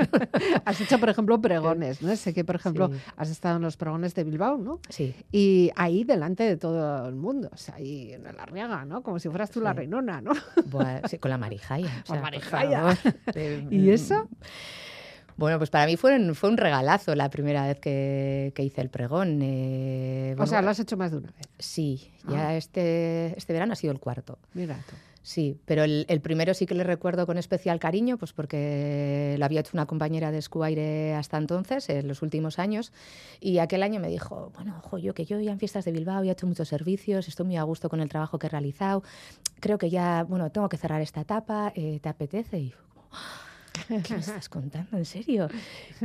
[0.65, 2.15] Has hecho, por ejemplo, pregones, ¿no?
[2.15, 2.93] Sé que, por ejemplo, Sí.
[3.17, 4.79] has estado en los pregones de Bilbao, ¿no?
[4.89, 5.13] Sí.
[5.31, 9.03] Y ahí delante de todo el mundo, o sea, ahí en la riaga, ¿no?
[9.03, 10.31] Como si fueras tú la reinona, ¿no?
[10.67, 11.89] Buah, sí, con la marijaya.
[12.03, 12.97] o sea, marijaya.
[13.69, 14.27] ¿Y eso?
[15.37, 18.81] Bueno, pues para mí fue un, fue un regalazo la primera vez que, que hice
[18.81, 19.39] el pregón.
[19.43, 21.47] eh, O bueno, sea, lo has hecho más de una vez.
[21.59, 22.31] Sí, Ah.
[22.31, 24.37] ya este, este verano ha sido el cuarto.
[24.53, 24.95] Mira tú.
[25.21, 29.43] Sí, pero el, el primero sí que le recuerdo con especial cariño, pues porque lo
[29.43, 32.93] había hecho una compañera de Escuaire hasta entonces, en los últimos años,
[33.41, 36.23] y aquel año me dijo, bueno, ojo, yo que yo ya en fiestas de Bilbao
[36.23, 39.03] ya he hecho muchos servicios, estoy muy a gusto con el trabajo que he realizado,
[39.59, 42.59] creo que ya, bueno, tengo que cerrar esta etapa, eh, ¿te apetece?
[42.59, 42.73] Y
[44.03, 44.97] ¿Qué me estás contando?
[44.97, 45.47] ¿En serio?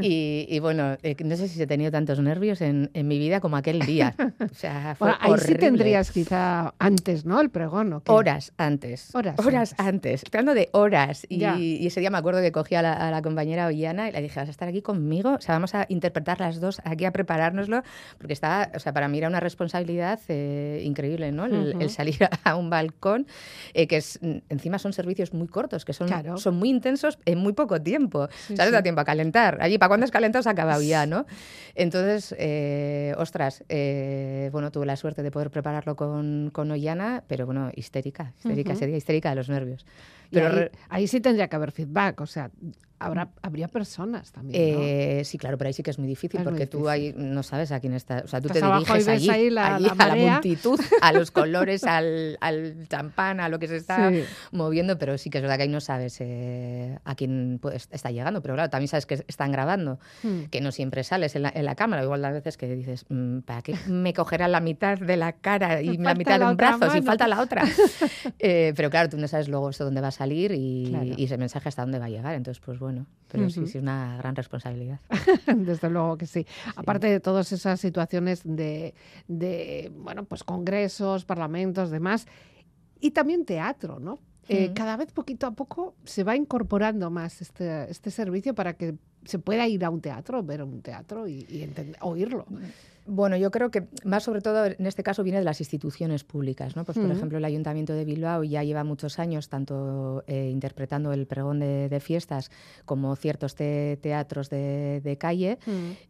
[0.00, 3.40] Y, y bueno, eh, no sé si he tenido tantos nervios en, en mi vida
[3.40, 4.14] como aquel día.
[4.42, 5.58] O sea, fue Bueno, ahí sí horrible.
[5.58, 7.40] tendrías quizá antes, ¿no?
[7.40, 8.10] El pregón, ¿o qué?
[8.12, 9.14] Horas antes.
[9.14, 9.74] Horas antes.
[9.78, 10.24] antes.
[10.32, 11.26] Hablando de horas.
[11.28, 14.12] Y, y ese día me acuerdo que cogí a la, a la compañera Ollana y
[14.12, 15.34] le dije, ¿vas a estar aquí conmigo?
[15.34, 17.82] O sea, vamos a interpretar las dos aquí a preparárnoslo.
[18.18, 21.46] Porque estaba, o sea, para mí era una responsabilidad eh, increíble, ¿no?
[21.46, 21.80] El, Ujú.
[21.80, 23.26] el salir a un balcón,
[23.74, 26.36] eh, que es, encima son servicios muy cortos, que son, Claro.
[26.36, 28.28] son muy intensos en muy poco tiempo.
[28.46, 28.70] Sí, sí.
[28.70, 29.58] Da tiempo a calentar.
[29.60, 31.26] Allí, para cuando es calentado, se ha acabado ya, ¿no?
[31.74, 37.46] Entonces, eh, ostras, eh, bueno, tuve la suerte de poder prepararlo con, con Ollana, pero
[37.46, 39.86] bueno, histérica, histérica, día histérica de los nervios.
[40.32, 42.50] Pero ahí, re- ahí sí tendría que haber feedback, o sea,
[42.98, 44.78] habrá, habría personas también, ¿no?
[44.80, 47.12] eh, sí, claro, pero ahí sí que es muy difícil Es muy porque tú ahí
[47.16, 48.22] no sabes a quién está.
[48.24, 51.12] O sea, tú Estás te diriges allí, ahí la- allí la a la multitud, a
[51.12, 54.22] los colores, al, al champán, a lo que se está Sí.
[54.52, 58.10] moviendo, pero sí que es verdad que ahí no sabes eh, a quién pues, está
[58.12, 58.40] llegando.
[58.40, 59.98] Pero claro, también sabes que están grabando.
[60.22, 60.44] Hmm.
[60.50, 62.04] que no siempre sales en la, en la cámara.
[62.04, 65.82] Igual a veces que dices, mm, ¿para qué me cogerá la mitad de la cara
[65.82, 67.64] y la mitad de un brazo si falta la otra?
[68.38, 71.14] Eh, pero claro, tú no sabes luego eso dónde va a salir y, Claro.
[71.16, 72.34] y ese mensaje hasta dónde va a llegar.
[72.34, 75.00] Entonces, pues bueno, pero sí, es una gran responsabilidad.
[75.56, 76.46] Desde luego que sí.
[76.76, 78.94] Aparte de todas esas situaciones de,
[79.28, 82.26] de, bueno, pues congresos, parlamentos, demás,
[83.00, 84.18] y también teatro, ¿no?
[84.48, 88.96] Eh, cada vez poquito a poco se va incorporando más este, este servicio para que
[89.24, 92.46] se pueda ir a un teatro, ver un teatro y, y entender- oírlo.
[93.04, 96.76] Bueno, yo creo que más sobre todo en este caso viene de las instituciones públicas,
[96.76, 96.84] ¿no?
[96.84, 101.26] Pues por ejemplo el Ayuntamiento de Bilbao ya lleva muchos años tanto eh, interpretando el
[101.26, 102.52] pregón de, de fiestas
[102.84, 105.58] como ciertos te- teatros de, de calle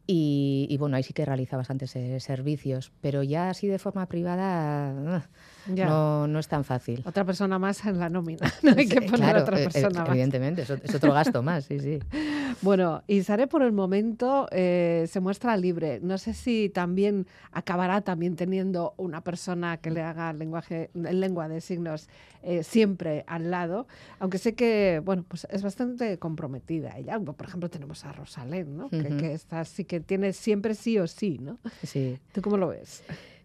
[0.06, 4.04] y, y, bueno ahí sí que realiza bastantes eh, servicios, pero ya así de forma
[4.06, 5.28] privada ah,
[5.74, 5.86] Ya.
[5.86, 7.02] no, no es tan fácil.
[7.06, 8.52] Otra persona más en la nómina.
[8.62, 10.08] No hay que poner claro, otra eh, eh, persona más.
[10.10, 11.98] evidentemente, es otro gasto más, sí, sí.
[12.60, 16.00] Bueno, Isare por el momento eh, se muestra libre.
[16.00, 21.48] No sé si también acabará también teniendo una persona que le haga lenguaje, en lengua
[21.48, 22.08] de signos
[22.42, 23.86] eh, siempre al lado,
[24.18, 27.18] aunque sé que bueno, pues es bastante comprometida ella.
[27.18, 28.88] Por ejemplo, tenemos a Rosalén, ¿no?
[28.90, 31.58] que, que esta sí que tiene siempre sí o sí, ¿no?
[31.82, 32.18] sí.
[32.32, 33.02] ¿Tú cómo lo ves?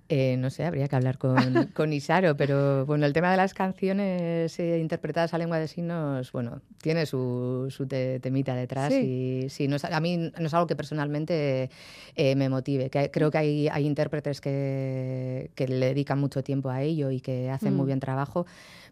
[0.09, 1.35] Eh, no sé, habría que hablar con,
[1.73, 6.31] con, Isaro, pero bueno, el tema de las canciones eh, interpretadas a lengua de signos,
[6.31, 10.65] bueno, tiene su, su temita detrás y sí, no es, a mí no es algo
[10.65, 11.69] que personalmente
[12.15, 12.89] eh, me motive.
[12.89, 17.19] Que creo que hay, hay intérpretes que, que, le dedican mucho tiempo a ello y
[17.19, 17.87] que hacen muy mm.
[17.87, 18.45] bien trabajo,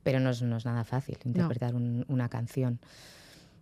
[0.04, 2.80] pero no es, no es nada fácil interpretar un, una canción.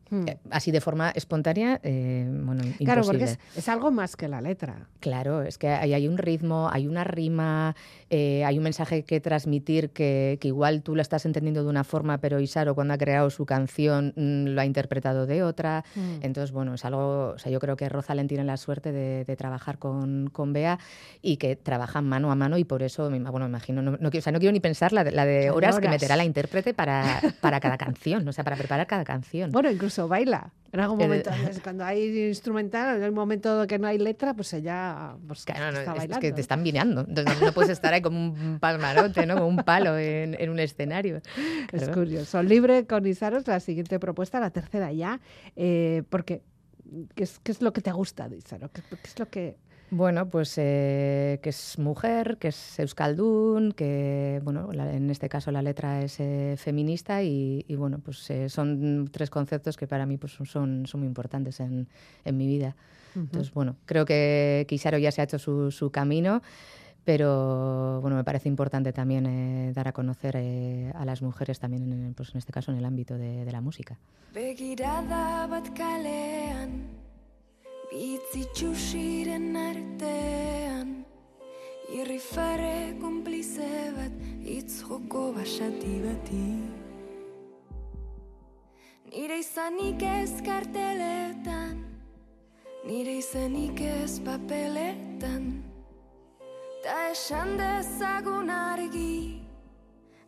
[0.09, 0.27] Hmm.
[0.27, 3.23] Eh, así de forma espontánea, eh, bueno, Claro, porque
[3.55, 4.87] es, algo más que la letra.
[4.99, 7.75] Claro, es que hay, hay un ritmo, hay una rima,
[8.09, 11.83] eh, hay un mensaje que transmitir que, que, igual tú lo estás entendiendo de una
[11.83, 15.83] forma, pero Isaro cuando ha creado su canción mm, lo ha interpretado de otra.
[15.95, 16.19] Hmm.
[16.21, 19.35] Entonces, bueno, es algo, o sea, yo creo que Rosalén tiene la suerte de, de,
[19.35, 20.79] trabajar con, con Bea
[21.21, 24.21] y que trabajan mano a mano y por eso, bueno, me imagino, no, no, o
[24.21, 26.73] sea, no quiero ni pensar la de, la de horas, horas, que meterá la intérprete
[26.73, 29.51] para, para cada canción, o sea, para preparar cada canción.
[29.51, 30.51] Bueno, incluso baila.
[30.71, 31.29] En algún momento,
[31.61, 35.93] cuando hay instrumental, en el momento que no hay letra, pues ella pues, claro, está
[35.93, 36.15] bailando.
[36.15, 37.01] Es que te están vineando.
[37.07, 39.35] Entonces no, puedes estar ahí como un palmarote, ¿no?
[39.35, 41.21] Como un palo en, en un escenario.
[41.71, 42.41] Es curioso.
[42.41, 45.21] Libre con Isaros, la siguiente propuesta, la tercera ya,
[45.55, 46.41] eh, porque
[47.13, 48.71] ¿qué es, ¿qué es, lo que te gusta de Isaro?
[48.71, 49.57] ¿Qué, ¿Qué, es lo que
[49.93, 55.61] bueno, pues eh, que es mujer, que es euskaldun, que bueno, en este caso la
[55.61, 60.33] letra es eh, feminista y, bueno, pues eh, son tres conceptos que para mí pues,
[60.33, 61.87] son, son muy importantes en,
[62.25, 62.75] en mi vida.
[63.15, 66.41] Entonces, bueno, creo que Kisaro ya se ha hecho su, su camino,
[67.03, 70.35] pero bueno, me parece importante también dar a conocer
[70.95, 73.61] a las mujeres también, en, pues, en este caso en el ámbito de, de la
[73.61, 73.99] música.
[77.93, 80.87] Bitzitxusiren artean
[81.93, 84.15] Irrifare komplize bat
[84.49, 86.47] Itz joko basati bati.
[89.11, 91.83] Nire izanik ez karteletan
[92.87, 95.45] Nire izanik ez papeletan.
[96.81, 99.37] Ta esan dezagun argi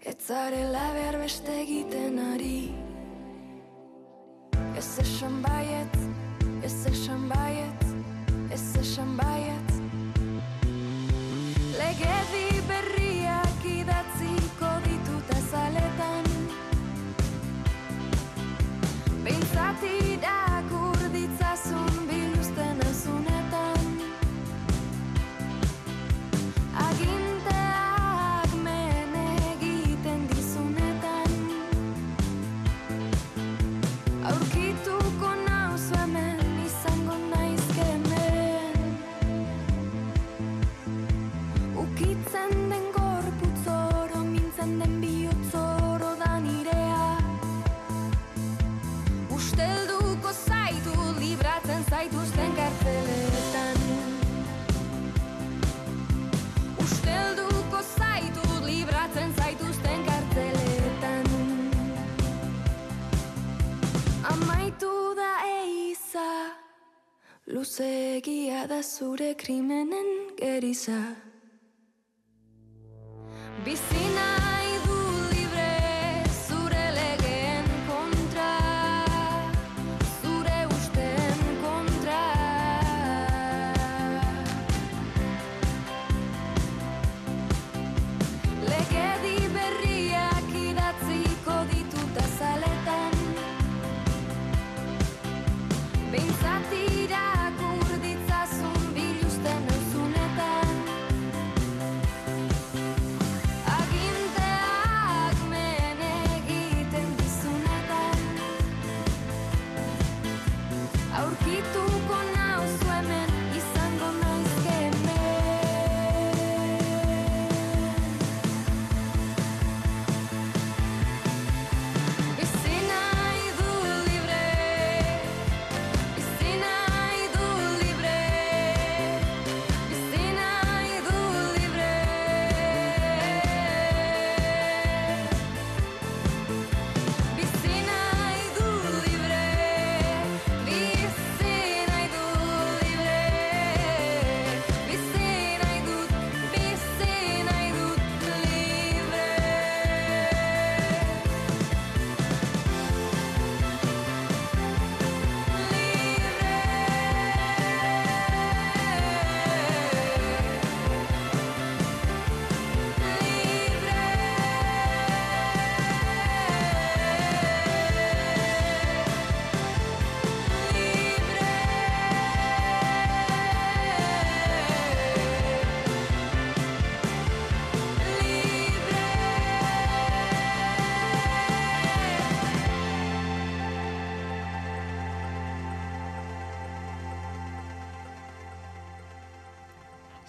[0.06, 2.60] Etzarela behar beste egiten ari.
[4.78, 6.15] Ez esan baiet
[6.66, 7.82] Jesteś szambajec,
[8.52, 9.70] jesteś szambajec.
[11.78, 12.45] Legedwi
[68.96, 70.08] zure krimenen
[70.40, 71.25] geriza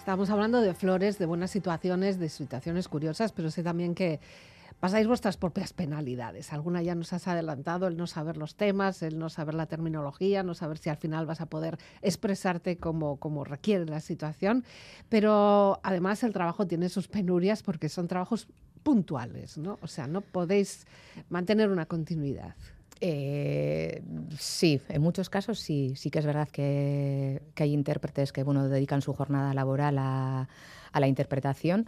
[0.07, 4.21] Estamos hablando de flores, de buenas situaciones, de situaciones curiosas, pero sé también que
[4.79, 6.53] pasáis vuestras propias penalidades.
[6.53, 10.43] Alguna ya nos has adelantado, el no saber los temas, el no saber la terminología,
[10.43, 14.63] no saber si al final vas a poder expresarte como, como requiere la situación.
[15.09, 18.47] Pero además el trabajo tiene sus penurias porque son trabajos
[18.83, 19.77] puntuales, ¿no?
[19.81, 20.87] O sea, no podéis
[21.27, 22.55] mantener una continuidad.
[23.01, 23.56] Eh,
[24.39, 28.67] sí, en muchos casos sí, sí que es verdad que, que hay intérpretes que bueno,
[28.69, 30.49] dedican su jornada laboral a,
[30.91, 31.87] a la interpretación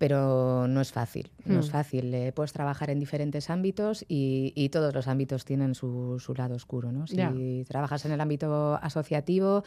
[0.00, 1.72] pero no es fácil, no es Hmm.
[1.72, 2.14] fácil.
[2.14, 6.54] Eh, puedes trabajar en diferentes ámbitos y, y todos los ámbitos tienen su, su lado
[6.54, 6.90] oscuro.
[6.90, 7.06] ¿no?
[7.06, 7.34] Si Ya.
[7.68, 9.62] trabajas en el ámbito asociativo,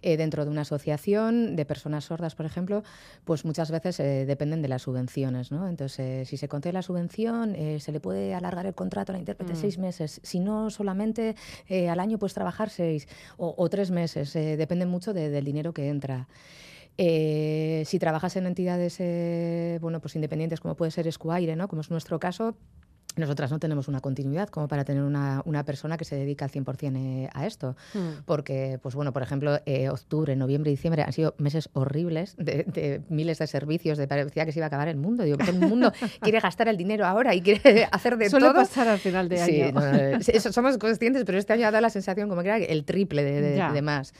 [0.00, 2.82] eh, dentro de una asociación de personas sordas, por ejemplo,
[3.24, 5.52] pues muchas veces eh, dependen de las subvenciones.
[5.52, 5.68] ¿no?
[5.68, 9.14] Entonces, eh, si se concede la subvención, eh, se le puede alargar el contrato a
[9.14, 9.56] la intérprete Mm.
[9.56, 10.18] seis meses.
[10.22, 11.36] Si no, solamente
[11.68, 13.06] eh, al año puedes trabajar seis
[13.36, 14.32] o, o tres meses.
[14.32, 16.26] depende mucho de- del dinero que entra.
[16.96, 21.66] Eh, si trabajas en entidades eh, bueno, pues independientes como puede ser Escuaire, ¿no?
[21.68, 22.56] como es nuestro caso,
[23.16, 26.50] nosotras no tenemos una continuidad como para tener una, una persona que se dedica al
[26.50, 27.76] 100% eh, a esto.
[28.26, 32.64] Porque, pues bueno, por ejemplo, eh, octubre, noviembre y diciembre han sido meses horribles de,
[32.64, 35.22] de miles de servicios, de parecía que se iba a acabar el mundo.
[35.22, 35.92] Digo, todo el mundo
[36.22, 38.54] quiere gastar el dinero ahora y quiere hacer de Suele todo.
[38.56, 39.72] pasar al final de Sí, año.
[39.80, 42.56] no, no, sí, somos conscientes, pero este año ha dado la sensación como que era
[42.58, 43.70] el triple de, de- Ya.
[43.72, 44.12] de más.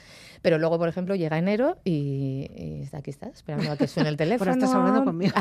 [0.45, 4.51] Pero luego, por ejemplo, llega enero y, aquí estás, esperando a que suene el teléfono.
[4.51, 5.33] estás hablando conmigo.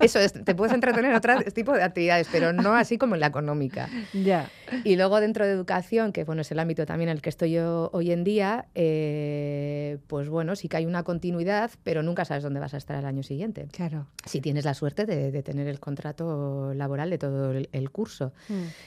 [0.00, 3.20] Eso es, te puedes entretener en otro tipo de actividades, pero no así como en
[3.20, 3.90] la económica.
[4.14, 4.50] Ya.
[4.82, 7.52] Y luego dentro de educación, que bueno, es el ámbito también en el que estoy
[7.52, 12.42] yo hoy en día, eh, pues bueno, sí que hay una continuidad, pero nunca sabes
[12.42, 13.68] dónde vas a estar el año siguiente.
[13.72, 14.06] Claro.
[14.24, 18.32] Si tienes la suerte de, de tener el contrato laboral de todo el, el curso.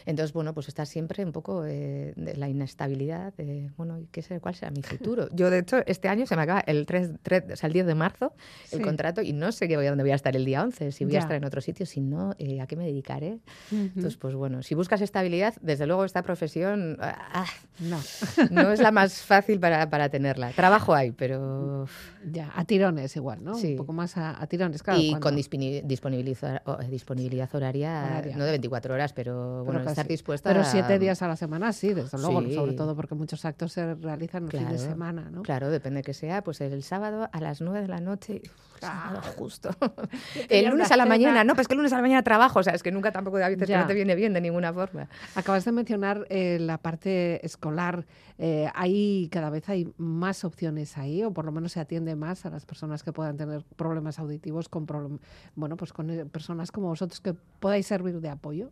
[0.05, 4.23] Entonces, bueno, pues estás siempre un poco eh, de la inestabilidad de, bueno, ¿y ¿qué
[4.23, 5.29] será, ¿cuál será mi futuro?
[5.31, 7.85] Yo, de hecho, este año se me acaba el, 3, 3 o sea, el 10
[7.87, 8.33] de marzo
[8.71, 10.91] el contrato y no sé qué voy a, dónde voy a estar el día 11,
[10.91, 11.19] si voy Ya.
[11.19, 13.39] a estar en otro sitio, si no, eh, ¿a qué me dedicaré?
[13.71, 17.45] Entonces, pues bueno, si buscas estabilidad, desde luego esta profesión ah,
[17.79, 17.97] No.
[18.51, 20.51] no es la más fácil para, para tenerla.
[20.51, 21.87] Trabajo hay, pero...
[22.31, 23.55] Ya, a tirones igual, ¿no?
[23.55, 23.71] Sí.
[23.71, 24.99] Un poco más a, a tirones, claro.
[24.99, 28.35] y cuando- con disponi- disponibiliza- o- eh, disponibilidad horaria, Horaria.
[28.37, 29.91] no de 24 horas, pero, bueno, casi.
[29.91, 32.53] estar dispuesta Pero siete días a la semana, sí, desde luego, Sí.
[32.55, 35.41] sobre todo porque muchos actos se realizan el fin de semana, ¿no?
[35.49, 39.19] Claro, depende que sea, pues el sábado a las 9 de la noche, uf, sábado
[39.23, 39.31] Ah.
[39.35, 39.69] justo.
[40.47, 41.15] el lunes a la cena.
[41.15, 43.11] mañana, no, pues que el lunes a la mañana trabajo, o sea, es que nunca
[43.11, 45.09] tampoco a veces que no te viene bien de ninguna forma.
[45.33, 48.05] Acabas de mencionar eh, la parte escolar.
[48.37, 52.45] Eh, hay cada vez hay más opciones ahí, o por lo menos se atiende más
[52.45, 55.19] a las personas que puedan tener problemas auditivos con problem-
[55.55, 58.69] bueno, pues con eh, personas como vosotros que podáis servir de apoyo.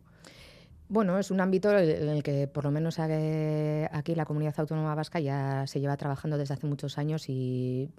[0.90, 5.20] Bueno, es un ámbito en el que por lo menos aquí la comunidad autónoma vasca
[5.20, 7.90] ya se lleva trabajando desde hace muchos años y,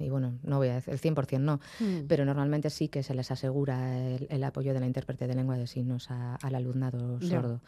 [0.00, 2.06] y bueno, no voy a decir el 100% no, Mm.
[2.08, 5.56] pero normalmente sí que se les asegura el, el apoyo de la intérprete de lengua
[5.56, 7.60] de signos a- al alumnado sordo.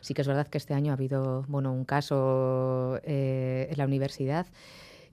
[0.00, 3.84] Sí que es verdad que este año ha habido bueno, un caso eh, en la
[3.84, 4.46] universidad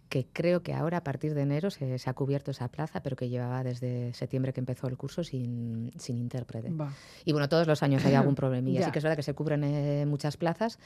[0.09, 3.15] que creo que ahora a partir de enero se, se ha cubierto esa plaza, pero
[3.15, 6.71] que llevaba desde septiembre que empezó el curso sin, sin intérprete.
[6.71, 6.91] Va.
[7.25, 8.79] Y bueno, todos los años hay algún problemilla.
[8.79, 8.85] Ya.
[8.85, 10.79] Sí que es verdad que se cubren eh, muchas plazas,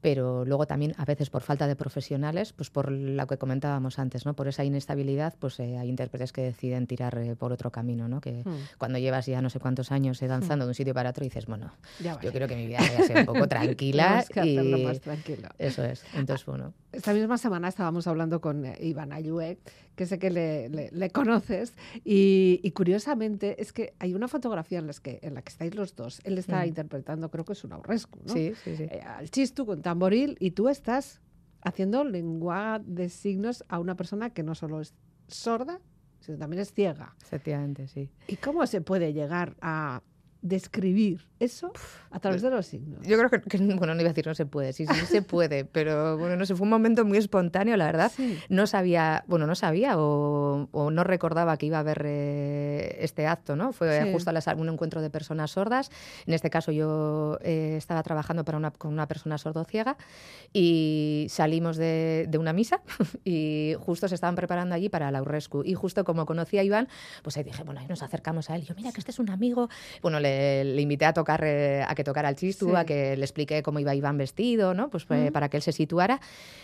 [0.00, 4.26] pero luego también a veces por falta de profesionales, pues por lo que comentábamos antes,
[4.26, 4.34] ¿no?
[4.34, 8.20] Por esa inestabilidad, pues eh, hay intérpretes que deciden tirar eh, por otro camino, ¿no?
[8.20, 8.76] Que Mm.
[8.78, 11.72] cuando llevas ya no sé cuántos años danzando de un sitio para otro dices, bueno,
[12.00, 12.18] vale.
[12.22, 14.84] yo quiero que mi vida vaya a ser un poco tranquila Tenemos que hacerlo y
[14.84, 15.48] más tranquilo.
[15.58, 16.04] eso es.
[16.14, 19.58] Entonces, bueno, Esta misma semana estábamos hablando con Iván Ayue,
[19.96, 24.78] que sé que le, le- le conoces, y, y curiosamente es que hay una fotografía
[24.78, 26.20] en, las que, en la que estáis los dos.
[26.24, 26.68] Él está Mm.
[26.68, 28.32] interpretando, creo que es un aurrescu, ¿no?
[28.32, 28.82] sí, sí, sí.
[28.84, 31.20] Eh, al chistu con tamboril, y tú estás
[31.62, 34.94] haciendo lengua de signos a una persona que no solo es
[35.28, 35.80] sorda,
[36.20, 37.14] sino también es ciega.
[37.22, 38.10] Efectivamente, sí.
[38.28, 40.02] ¿Y cómo se puede llegar a
[40.44, 41.72] describir eso
[42.10, 43.04] a través de los signos?
[43.06, 45.22] Yo creo que, que, bueno, no iba a decir no se puede, sí, sí se
[45.22, 48.12] puede, pero bueno, no sé, fue un momento muy espontáneo, la verdad.
[48.14, 48.38] Sí.
[48.50, 53.26] No sabía, bueno, no sabía o, o no recordaba que iba a haber eh, este
[53.26, 53.72] acto, ¿no?
[53.72, 54.12] Fue Sí.
[54.12, 55.90] justo a las- un encuentro de personas sordas.
[56.26, 59.96] En este caso yo eh, estaba trabajando para una, con una persona sordociega
[60.52, 62.80] y salimos de, de una misa
[63.24, 65.62] y justo se estaban preparando allí para la Urrescu.
[65.64, 66.88] Y justo como conocía a Iván,
[67.22, 68.62] pues ahí dije, bueno, ahí nos acercamos a él.
[68.62, 69.68] Y yo, mira, que este es un amigo.
[70.02, 70.33] Bueno, le,
[70.64, 72.76] le invité a tocar, eh, a que tocara el chistu, Sí.
[72.76, 74.90] a que le expliqué cómo iba Iván vestido, ¿no?
[74.90, 75.32] Pues eh, Ujú.
[75.32, 76.20] para que él se situara.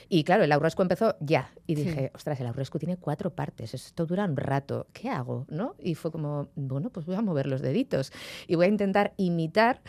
[0.08, 1.50] Y claro, el Aurrescu empezó ya.
[1.66, 1.84] Y Sí.
[1.84, 5.46] dije, ostras, el Aurrescu tiene cuatro partes, esto dura un rato, ¿qué hago?
[5.48, 5.74] ¿no?
[5.78, 8.12] Y fue como, bueno, pues voy a mover los deditos
[8.46, 9.80] y voy a intentar imitar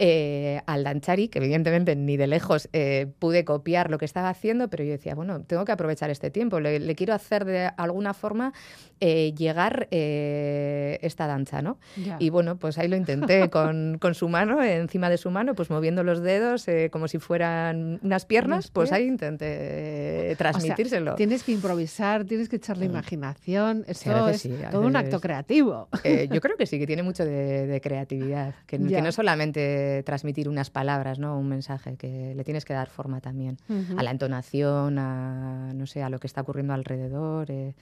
[0.00, 4.68] eh, al Danchari, que evidentemente ni de lejos eh, pude copiar lo que estaba haciendo,
[4.68, 8.52] pero yo decía, bueno, tengo que aprovechar este tiempo, le, quiero hacer de alguna forma
[9.00, 11.78] eh, llegar esta danza, ¿no?
[12.20, 15.68] Y bueno, pues ahí lo intenté con, con, su mano, encima de su mano, pues
[15.68, 21.16] moviendo los dedos como si fueran unas piernas, pues ahí intenté transmitírselo.
[21.16, 22.90] tienes que improvisar, tienes que echarle mm.
[22.90, 25.88] imaginación, esto es todo un acto creativo.
[26.30, 30.70] yo creo que sí, que tiene mucho de, creatividad, que, que no solamente transmitir unas
[30.70, 31.38] palabras, ¿no?
[31.38, 33.58] Un mensaje que le tienes que dar forma también
[33.96, 37.50] a la entonación, a no sé, a lo que está ocurriendo alrededor.
[37.50, 37.74] Eh.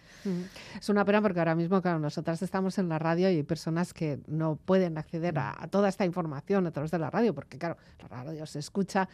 [0.79, 3.93] Es una pena porque ahora mismo, claro, nosotras estamos en la radio y hay personas
[3.93, 7.59] que no pueden acceder a, a toda esta información a través de la radio, porque
[7.59, 9.09] claro, la radio se escucha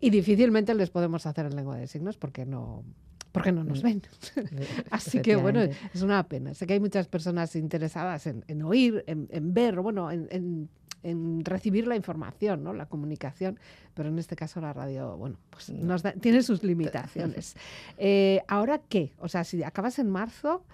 [0.00, 2.84] y difícilmente les podemos hacer en lengua de signos porque no
[3.32, 3.86] porque no nos mm.
[3.86, 4.02] ven.
[4.90, 6.54] Así que bueno, es una pena.
[6.54, 10.68] Sé que hay muchas personas interesadas en, oír, en, ver, bueno, en,
[11.02, 12.72] en recibir la información, ¿no?
[12.72, 13.58] la comunicación,
[13.94, 17.56] pero en este caso la radio, bueno, pues nos tiene sus limitaciones.
[18.02, 19.12] Eh, ¿Ahora qué?
[19.18, 20.64] O sea, si acabas en marzo,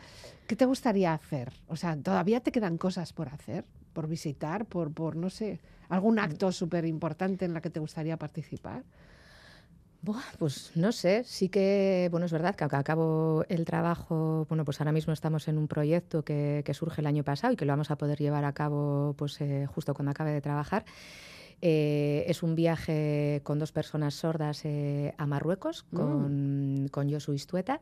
[0.46, 1.52] ¿qué te gustaría hacer?
[1.66, 6.18] O sea, ¿todavía te quedan cosas por hacer, por visitar, por, por no sé, algún
[6.18, 8.84] acto súper importante en la que te gustaría participar?
[10.38, 14.92] Pues no sé, sí que, bueno, es verdad que acabo el trabajo, bueno, pues ahora
[14.92, 17.96] mismo estamos en un proyecto que, surge el año pasado y que lo vamos a
[17.96, 20.84] poder llevar a cabo pues eh, justo cuando acabe de trabajar.
[21.62, 25.96] Eh, es un viaje con dos personas sordas eh, a Marruecos, mm.
[25.96, 27.80] con, con Josu Istueta.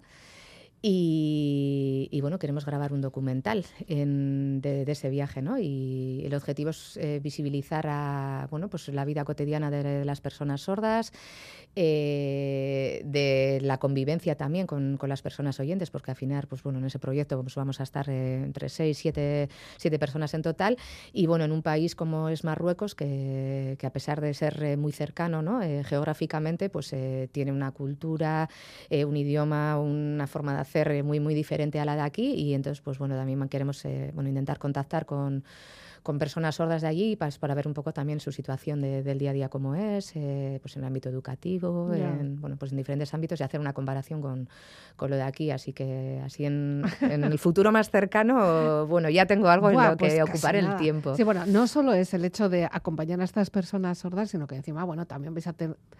[0.86, 5.58] Y, bueno, queremos grabar un documental de, ese viaje, ¿no?
[5.58, 11.10] Y el objetivo es visibilizar a, bueno, pues la vida cotidiana de las personas sordas,
[11.74, 12.43] eh,
[13.14, 16.98] de la convivencia también con, las personas oyentes, porque al final, pues bueno, en ese
[16.98, 19.48] proyecto pues vamos a estar eh, entre seis, siete,
[19.78, 20.76] siete, personas en total,
[21.12, 24.92] y bueno, en un país como es Marruecos, que, a pesar de ser eh, muy
[24.92, 25.60] cercano, ¿no?
[25.84, 26.94] geográficamente, pues
[27.32, 28.48] tiene una cultura,
[28.90, 32.82] un idioma, una forma de hacer muy, muy diferente a la de aquí, y entonces,
[32.82, 35.44] pues bueno, también queremos bueno, intentar contactar con
[36.04, 39.30] con personas sordas de allí pues, para ver un poco también su situación del día
[39.30, 43.14] a día como es, eh, pues en el ámbito educativo, en, bueno, pues en diferentes
[43.14, 44.50] ámbitos y hacer una comparación con,
[44.96, 45.50] con lo de aquí.
[45.50, 49.96] Así que así en, en, el futuro más cercano, bueno, ya tengo algo en lo
[49.96, 51.16] que pues ocupar el tiempo.
[51.16, 54.56] Sí, bueno, no solo es el hecho de acompañar a estas personas sordas, sino que
[54.56, 55.54] encima, bueno, también vais a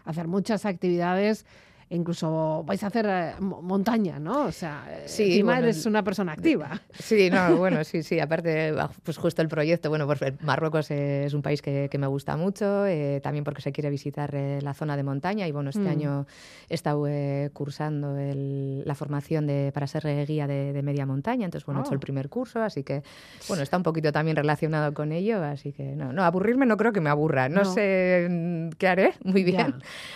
[0.04, 1.46] hacer muchas actividades
[1.90, 4.44] incluso vais a hacer eh, montaña, ¿no?
[4.44, 6.80] O sea, sí, encima eres una persona activa.
[6.92, 11.42] Sí, no, bueno, sí, sí, aparte, pues justo el proyecto, bueno, pues Marruecos es un
[11.42, 15.04] país que, me gusta mucho, eh, también porque se quiere visitar eh, la zona de
[15.04, 15.88] montaña y bueno, este mm.
[15.88, 16.26] año
[16.68, 17.06] he estado
[17.52, 21.98] cursando la formación de, para ser guía de, media montaña, entonces bueno, he hecho el
[21.98, 22.00] oh.
[22.00, 23.02] primer curso, así que
[23.48, 26.92] bueno, está un poquito también relacionado con ello, así que no, no, aburrirme no creo
[26.92, 29.74] que me aburra, no, sé mm, qué haré muy bien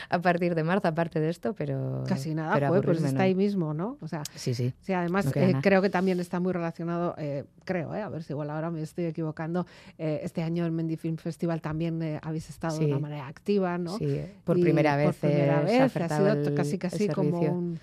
[0.09, 2.05] a partir de marzo, aparte de esto, pero...
[2.07, 3.99] Casi nada, pues está ahí mismo, ¿no?
[4.01, 4.73] O sea, sí, sí.
[4.81, 8.33] sí además, eh, creo que también está muy relacionado, eh, creo, eh, a ver si
[8.33, 9.67] igual ahora me estoy equivocando,
[9.99, 13.99] este año el Mendy Film Festival también habéis estado de una manera activa, ¿no?
[13.99, 15.07] Sí, por primera vez.
[15.07, 17.81] Por primera vez, ha sido casi casi como un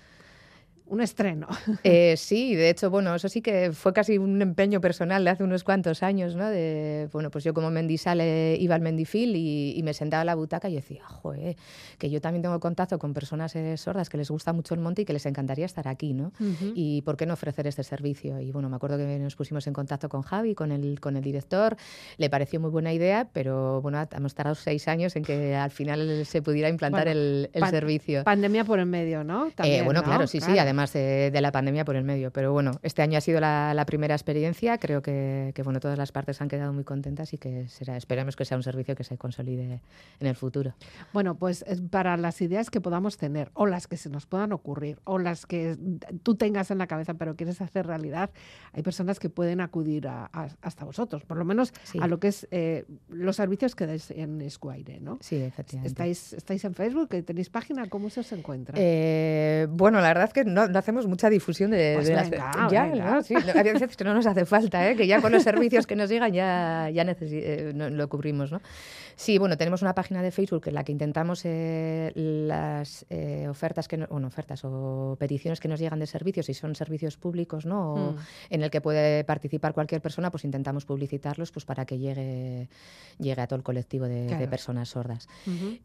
[0.88, 1.46] un estreno.
[1.84, 5.44] Eh, sí, de hecho, bueno, eso sí que fue casi un empeño personal de hace
[5.44, 6.48] unos cuantos años, ¿no?
[6.48, 10.68] De, bueno, pues yo como mendisale iba al Mendifil y, me sentaba a la butaca
[10.68, 11.56] y decía, joder,
[11.98, 15.02] que yo también tengo contacto con personas eh, sordas que les gusta mucho el monte
[15.02, 16.32] y que les encantaría estar aquí, ¿no?
[16.74, 18.40] Y por qué no ofrecer este servicio.
[18.40, 21.22] Y bueno, me acuerdo que nos pusimos en contacto con Javi, con el, con el
[21.22, 21.76] director,
[22.16, 26.26] le pareció muy buena idea, pero bueno, hemos tardado seis años en que al final
[26.26, 28.24] se pudiera implantar el, servicio.
[28.24, 29.52] Pandemia por el medio, ¿no?
[29.62, 32.30] Eh, bueno, claro, sí, sí, además más de, la pandemia por el medio.
[32.30, 34.78] Pero bueno, este año ha sido la, primera experiencia.
[34.78, 38.44] Creo que, bueno, todas las partes han quedado muy contentas y que será, esperemos que
[38.44, 39.80] sea un servicio que se consolide
[40.20, 40.74] en el futuro.
[41.12, 44.98] Bueno, pues para las ideas que podamos tener o las que se nos puedan ocurrir
[45.04, 45.76] o las que
[46.22, 48.30] tú tengas en la cabeza pero quieres hacer realidad,
[48.72, 52.46] hay personas que pueden acudir a, hasta vosotros, por lo menos a lo que es
[52.50, 55.18] eh, los servicios que dais en Esquire, ¿no?
[55.20, 55.88] Sí, efectivamente.
[55.88, 57.08] ¿Estáis, estáis en Facebook?
[57.24, 57.88] ¿Tenéis página?
[57.88, 58.74] ¿Cómo se os encuentra?
[58.78, 62.30] Eh, bueno, la verdad es que no, no, hacemos mucha difusión de, pues las
[62.70, 63.22] ya, ¿no?
[63.22, 64.96] Sí, hay veces que no nos hace falta, ¿eh?
[64.96, 68.60] que ya con los servicios que nos llegan ya, ya eh, lo cubrimos, ¿no?
[69.18, 73.88] Sí, bueno, tenemos una página de Facebook en la que intentamos eh, las eh, ofertas
[73.88, 77.64] que, no, bueno, ofertas o peticiones que nos llegan de servicios, si son servicios públicos,
[77.64, 78.12] ¿no?
[78.12, 78.16] Hmm.
[78.50, 82.68] En el que puede participar cualquier persona, pues intentamos publicitarlos, pues para que llegue,
[83.18, 85.28] llegue a todo el colectivo de, personas sordas.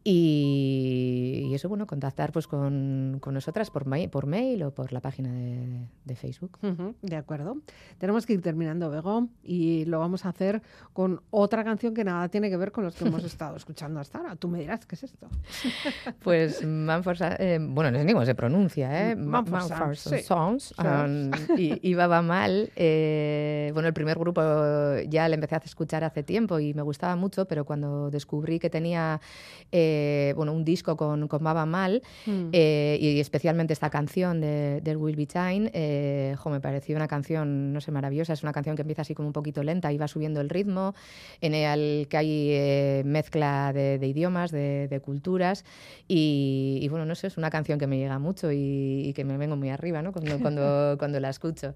[0.04, 5.00] y, eso, bueno, contactar pues con, con nosotras por, mail, por mail o por la
[5.00, 6.58] página de, de Facebook.
[7.02, 7.56] De acuerdo.
[7.98, 10.62] Tenemos que ir terminando, Bego, y lo vamos a hacer
[10.92, 14.18] con otra canción que nada tiene que ver con los que hemos estado escuchando hasta
[14.18, 14.36] ahora.
[14.36, 15.28] Tú me dirás qué es esto.
[16.22, 19.16] Pues Manford, eh, bueno, no sé ni cómo se pronuncia, ¿eh?
[19.16, 20.22] Ma- Mumford Mumford Sons, sí.
[20.22, 20.74] Sons.
[20.78, 22.70] um, y, y Baba Mal.
[22.76, 24.40] eh, bueno, el primer grupo
[25.08, 28.70] ya le empecé a escuchar hace tiempo y me gustaba mucho, pero cuando descubrí que
[28.70, 29.20] tenía
[29.72, 32.48] eh, bueno, un disco con, con Baba Mal, Mm.
[32.52, 37.08] eh, y especialmente esta canción de, del Will Be Time, eh, jo, me pareció una
[37.08, 38.32] canción, no sé, maravillosa.
[38.32, 40.94] Es una canción que empieza así como un poquito lenta y va subiendo el ritmo,
[41.40, 45.64] en el que hay eh, mezcla de, de idiomas, de, de culturas,
[46.08, 49.24] y, y, bueno, no sé, es una canción que me llega mucho y, y que
[49.24, 50.12] me vengo muy arriba ¿no?
[50.12, 51.74] cuando, cuando, cuando la escucho.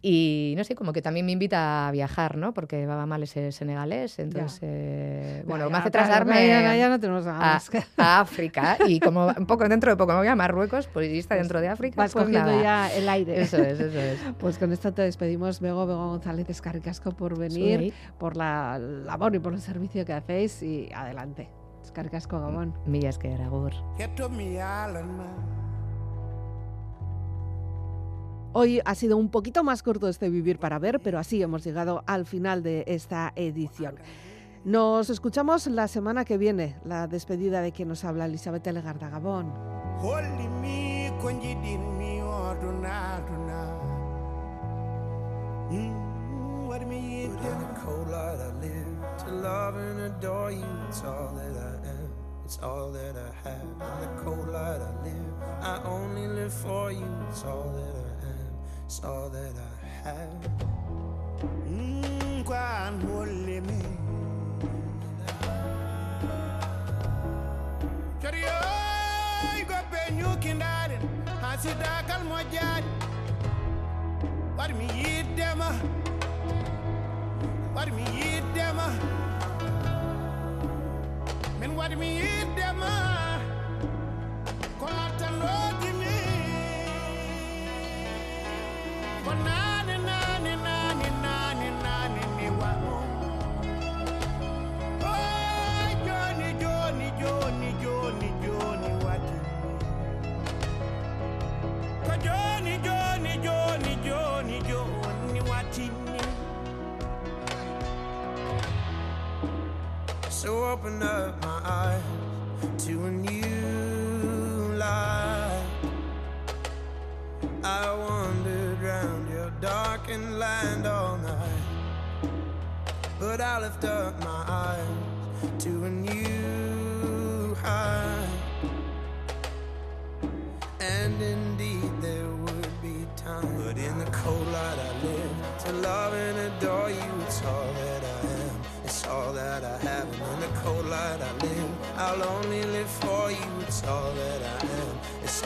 [0.00, 2.54] Y no sé, como que también me invita a viajar, ¿no?
[2.54, 7.16] Porque Baba Mal es senegalés, entonces, eh, bueno, Ya, me hace trasladarme ya, ya, no
[7.16, 7.60] a,
[7.96, 11.34] a África y como un poco dentro de poco me voy a Marruecos, pues está
[11.34, 12.62] dentro de África, Vas cogiendo nada.
[12.62, 13.40] ya el aire.
[13.40, 14.18] Eso es, eso es.
[14.38, 19.38] Pues con esto te despedimos, Bego, Bego González Escaricasco, por venir, por la labor y
[19.38, 21.50] por el servicio que hacéis y adelante.
[21.82, 22.74] Escaricasco Gabón.
[22.86, 23.72] Mila esker, agur.
[23.96, 25.58] Get to me island, man.
[28.52, 32.02] Hoy ha sido un poquito más corto este Vivir para Ver, pero así hemos llegado
[32.06, 33.96] al final de esta edición.
[34.64, 39.52] Nos escuchamos la semana que viene, la despedida de quien nos habla Elizabeth Legarda Gabón.
[41.20, 43.60] Conjidin me, orduna, orduna.
[45.70, 50.64] Mm, what me But in the cold light I live to love and adore you.
[50.88, 52.10] It's all that I am.
[52.44, 53.62] It's all that I have.
[53.62, 55.34] In the cold light I live.
[55.60, 57.10] I only live for you.
[57.28, 58.52] It's all that I am.
[58.86, 60.50] It's all that I have.
[61.66, 62.44] Mm,
[71.58, 72.86] Si dagal mo jaari
[74.56, 75.70] war mi yiddema
[77.74, 78.86] war mi yiddema
[81.60, 83.07] min war mi yiddema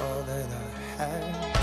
[0.03, 0.47] all that
[0.99, 1.62] I am.